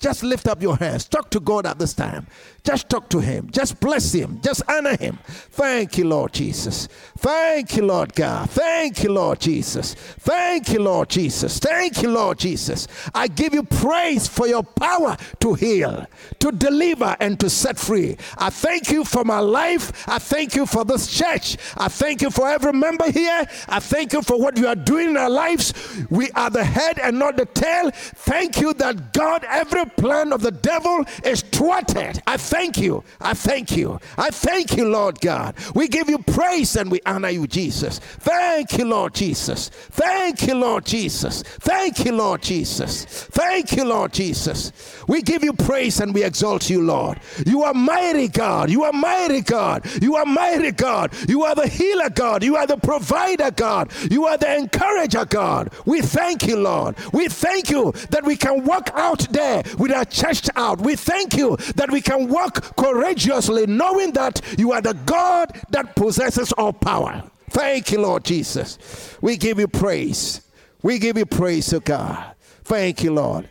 [0.00, 1.06] Just lift up your hands.
[1.06, 2.26] Talk to God at this time.
[2.68, 3.48] Just talk to Him.
[3.50, 4.42] Just bless Him.
[4.42, 5.18] Just honor Him.
[5.24, 6.86] Thank you, Lord Jesus.
[7.16, 8.50] Thank you, Lord God.
[8.50, 9.94] Thank you, Lord Jesus.
[9.94, 11.58] Thank you, Lord Jesus.
[11.58, 12.86] Thank you, Lord Jesus.
[13.14, 16.06] I give you praise for your power to heal,
[16.40, 18.18] to deliver, and to set free.
[18.36, 20.06] I thank you for my life.
[20.06, 21.56] I thank you for this church.
[21.78, 23.46] I thank you for every member here.
[23.66, 25.72] I thank you for what you are doing in our lives.
[26.10, 27.90] We are the head and not the tail.
[27.92, 32.22] Thank you that God, every plan of the devil is thwarted.
[32.26, 33.04] I thank you.
[33.20, 34.00] I thank you.
[34.16, 35.54] I thank you, Lord God.
[35.74, 37.98] We give you praise and we honor you, Jesus.
[37.98, 39.68] Thank you, Lord Jesus.
[39.68, 41.42] Thank you, Lord Jesus.
[41.42, 43.04] Thank you, Lord Jesus.
[43.04, 44.72] Thank you, Lord Jesus.
[45.06, 47.20] We give you praise and we exalt you, Lord.
[47.46, 48.70] You are mighty God.
[48.70, 49.86] You are mighty God.
[50.02, 51.12] You are mighty God.
[51.28, 52.42] You are the healer God.
[52.42, 53.92] You are the provider God.
[54.10, 55.72] You are the encourager God.
[55.86, 56.96] We thank you, Lord.
[57.12, 60.80] We thank you that we can walk out there with our chest out.
[60.80, 62.37] We thank you that we can walk
[62.76, 67.22] courageously knowing that you are the God that possesses all power.
[67.50, 69.16] Thank you, Lord Jesus.
[69.20, 70.42] We give you praise.
[70.82, 72.34] We give you praise, to God.
[72.64, 73.48] Thank you, Lord.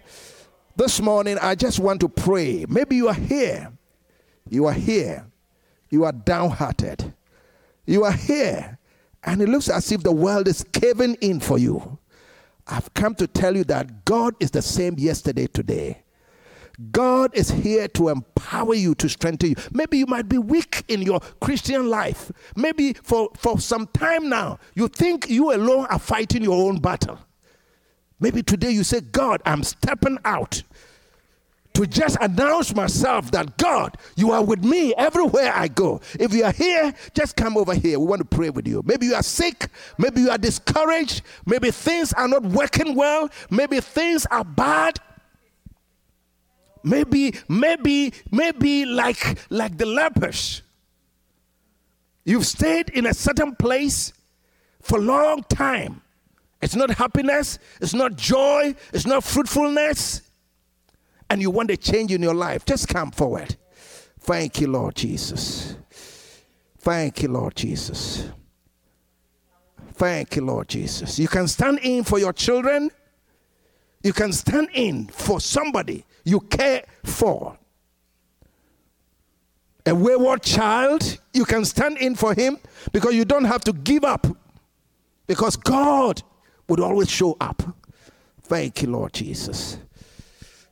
[0.75, 2.65] This morning, I just want to pray.
[2.69, 3.71] Maybe you are here.
[4.49, 5.25] You are here.
[5.89, 7.13] You are downhearted.
[7.85, 8.77] You are here.
[9.23, 11.97] And it looks as if the world is caving in for you.
[12.67, 16.03] I've come to tell you that God is the same yesterday, today,
[16.91, 19.55] God is here to empower you, to strengthen you.
[19.71, 22.31] Maybe you might be weak in your Christian life.
[22.55, 27.19] Maybe for, for some time now, you think you alone are fighting your own battle.
[28.19, 30.61] Maybe today you say, God, I'm stepping out
[31.73, 36.01] to just announce myself that God, you are with me everywhere I go.
[36.19, 37.99] If you are here, just come over here.
[37.99, 38.81] We want to pray with you.
[38.83, 39.67] Maybe you are sick.
[39.99, 41.21] Maybe you are discouraged.
[41.45, 43.29] Maybe things are not working well.
[43.51, 44.99] Maybe things are bad.
[46.87, 50.61] Maybe, maybe, maybe like like the lepers.
[52.23, 54.13] You've stayed in a certain place
[54.81, 56.01] for a long time.
[56.61, 60.21] It's not happiness, it's not joy, it's not fruitfulness.
[61.29, 62.65] And you want a change in your life.
[62.65, 63.57] Just come forward.
[64.21, 65.75] Thank you, Lord Jesus.
[66.79, 68.29] Thank you, Lord Jesus.
[69.93, 71.19] Thank you, Lord Jesus.
[71.19, 72.91] You can stand in for your children.
[74.03, 77.57] You can stand in for somebody you care for.
[79.85, 82.57] A wayward child, you can stand in for him
[82.91, 84.27] because you don't have to give up
[85.25, 86.21] because God
[86.67, 87.63] would always show up.
[88.43, 89.77] Thank you, Lord Jesus.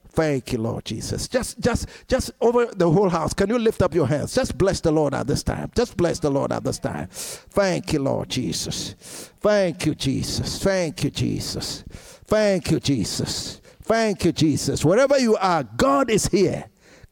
[0.09, 1.29] Thank you, Lord Jesus.
[1.29, 3.33] Just, just, just over the whole house.
[3.33, 4.35] Can you lift up your hands?
[4.35, 5.71] Just bless the Lord at this time.
[5.73, 7.07] Just bless the Lord at this time.
[7.11, 8.95] Thank you, Lord Jesus.
[9.39, 10.61] Thank you, Jesus.
[10.61, 11.85] Thank you, Jesus.
[12.25, 13.61] Thank you, Jesus.
[13.85, 14.83] Thank you, Jesus.
[14.83, 16.65] Wherever you are, God is here.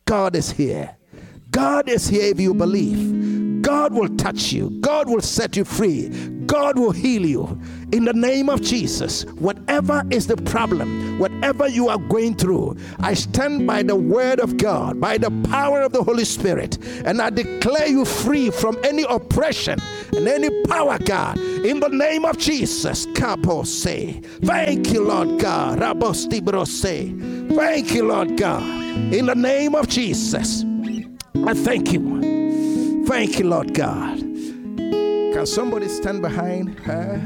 [0.05, 0.97] God is here.
[1.51, 3.61] God is here if you believe.
[3.61, 4.71] God will touch you.
[4.81, 6.09] God will set you free.
[6.47, 7.61] God will heal you
[7.91, 9.23] in the name of Jesus.
[9.35, 14.57] Whatever is the problem, whatever you are going through, I stand by the word of
[14.57, 19.03] God, by the power of the Holy Spirit, and I declare you free from any
[19.07, 19.79] oppression
[20.15, 23.07] and any power, God, in the name of Jesus.
[23.63, 25.79] Say, Thank you, Lord God.
[25.79, 27.13] Rabostibro say,
[27.55, 28.63] Thank you, Lord God,
[29.13, 30.63] in the name of Jesus.
[31.45, 33.05] I thank you.
[33.05, 34.19] Thank you, Lord God.
[34.19, 37.19] Can somebody stand behind her?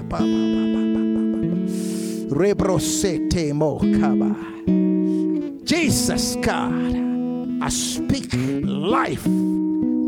[5.65, 6.95] Jesus, God,
[7.61, 9.27] I speak life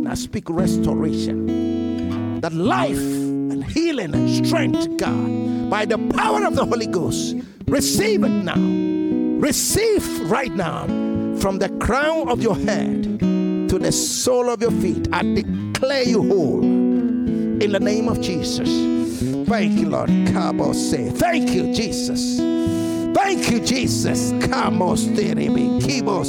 [0.09, 1.78] I speak restoration.
[2.41, 7.35] That life and healing and strength, God, by the power of the Holy Ghost,
[7.67, 8.55] receive it now.
[9.39, 10.85] Receive right now
[11.39, 15.07] from the crown of your head to the sole of your feet.
[15.11, 18.69] I declare you whole in the name of Jesus.
[19.47, 20.09] Thank you, Lord.
[20.31, 22.37] Cabo say, Thank you, Jesus.
[23.15, 24.31] Thank you, Jesus.
[24.47, 26.23] Camo Kibo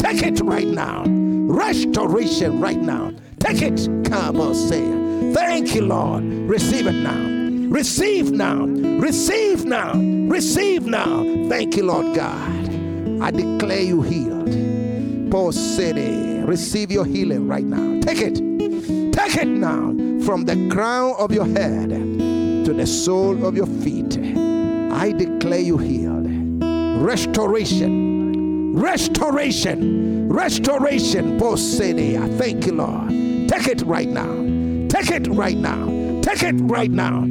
[0.00, 1.04] Take it right now.
[1.06, 3.12] Restoration right now.
[3.40, 3.88] Take it.
[4.10, 5.03] Cabo say.
[5.32, 6.24] Thank you, Lord.
[6.24, 7.34] Receive it now.
[7.70, 8.66] Receive now.
[8.66, 9.94] Receive now.
[9.94, 11.22] Receive now.
[11.48, 12.64] Thank you, Lord God.
[13.22, 15.30] I declare you healed.
[15.30, 18.00] Paul City eh, receive your healing right now.
[18.00, 18.34] Take it.
[19.12, 19.92] Take it now
[20.24, 24.16] from the crown of your head to the sole of your feet.
[24.92, 26.28] I declare you healed.
[27.02, 28.76] Restoration.
[28.76, 30.28] Restoration.
[30.32, 31.40] Restoration.
[31.42, 33.08] Eh, I Thank you, Lord.
[33.48, 34.63] Take it right now.
[34.94, 36.20] Take it right now.
[36.22, 37.26] Take it right now.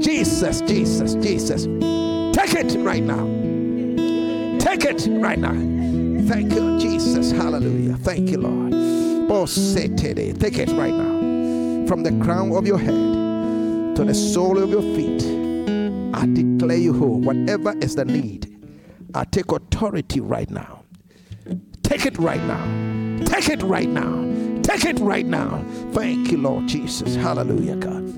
[0.00, 1.64] Jesus, Jesus, Jesus.
[2.32, 3.26] Take it right now.
[4.60, 5.50] Take it right now.
[6.28, 7.32] Thank you, Jesus.
[7.32, 7.96] Hallelujah.
[7.96, 8.74] Thank you, Lord.
[9.28, 11.86] Oh, take it right now.
[11.88, 15.24] From the crown of your head to the sole of your feet.
[16.14, 17.18] I declare you whole.
[17.18, 18.56] Whatever is the need,
[19.16, 20.84] I take authority right now.
[21.82, 22.99] Take it right now.
[23.30, 24.60] Take it right now.
[24.62, 25.64] Take it right now.
[25.92, 27.14] Thank you, Lord Jesus.
[27.14, 28.09] Hallelujah, God.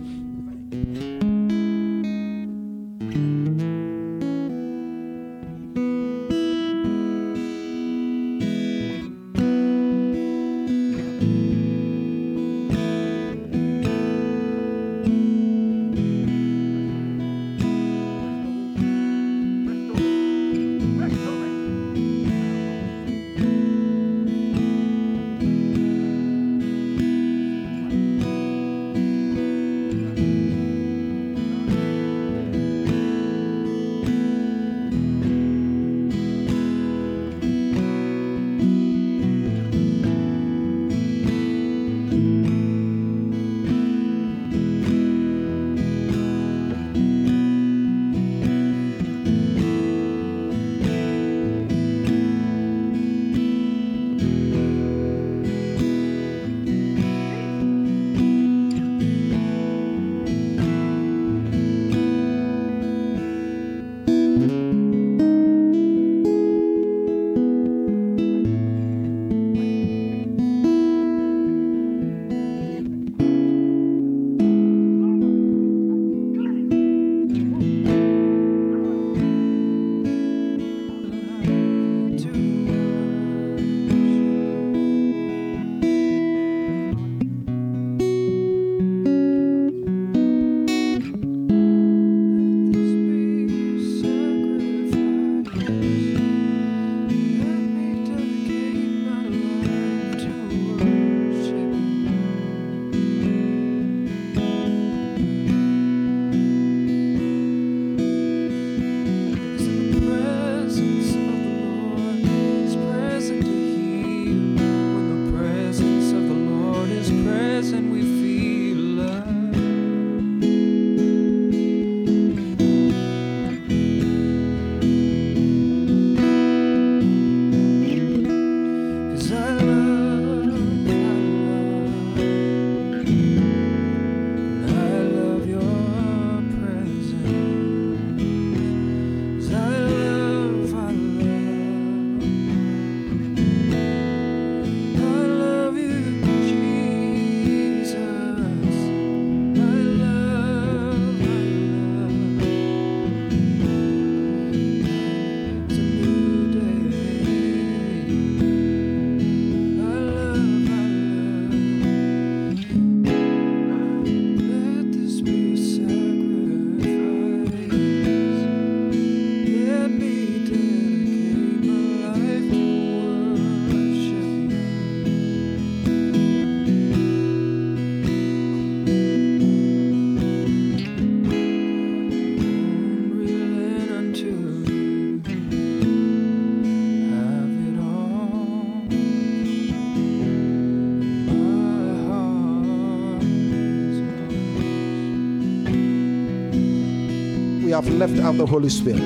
[197.83, 199.01] Have left out the Holy Spirit.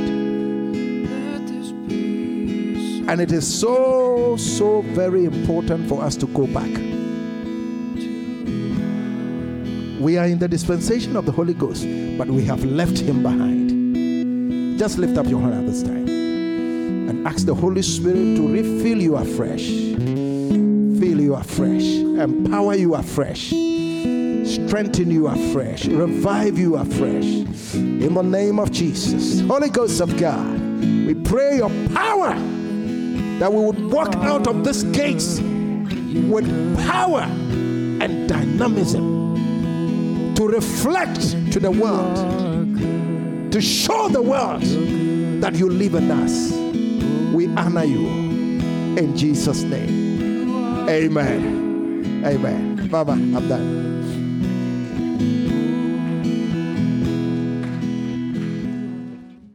[3.09, 6.71] And it is so, so very important for us to go back.
[10.01, 11.87] We are in the dispensation of the Holy Ghost,
[12.19, 14.79] but we have left him behind.
[14.79, 19.01] Just lift up your hand at this time and ask the Holy Spirit to refill
[19.01, 23.53] you afresh, fill you afresh, empower you afresh,
[24.67, 27.25] strengthen you afresh, revive you afresh.
[27.75, 32.35] In the name of Jesus, Holy Ghost of God, we pray your power
[33.39, 35.39] that we would walk out of this gates
[36.29, 36.47] with
[36.87, 41.21] power and dynamism to reflect
[41.53, 42.17] to the world,
[43.53, 44.63] to show the world
[45.43, 46.53] that you live in us.
[47.33, 48.09] We honor you
[48.99, 50.89] in Jesus' name.
[50.89, 52.25] Amen.
[52.25, 52.89] Amen.
[52.89, 53.76] Baba, I'm done.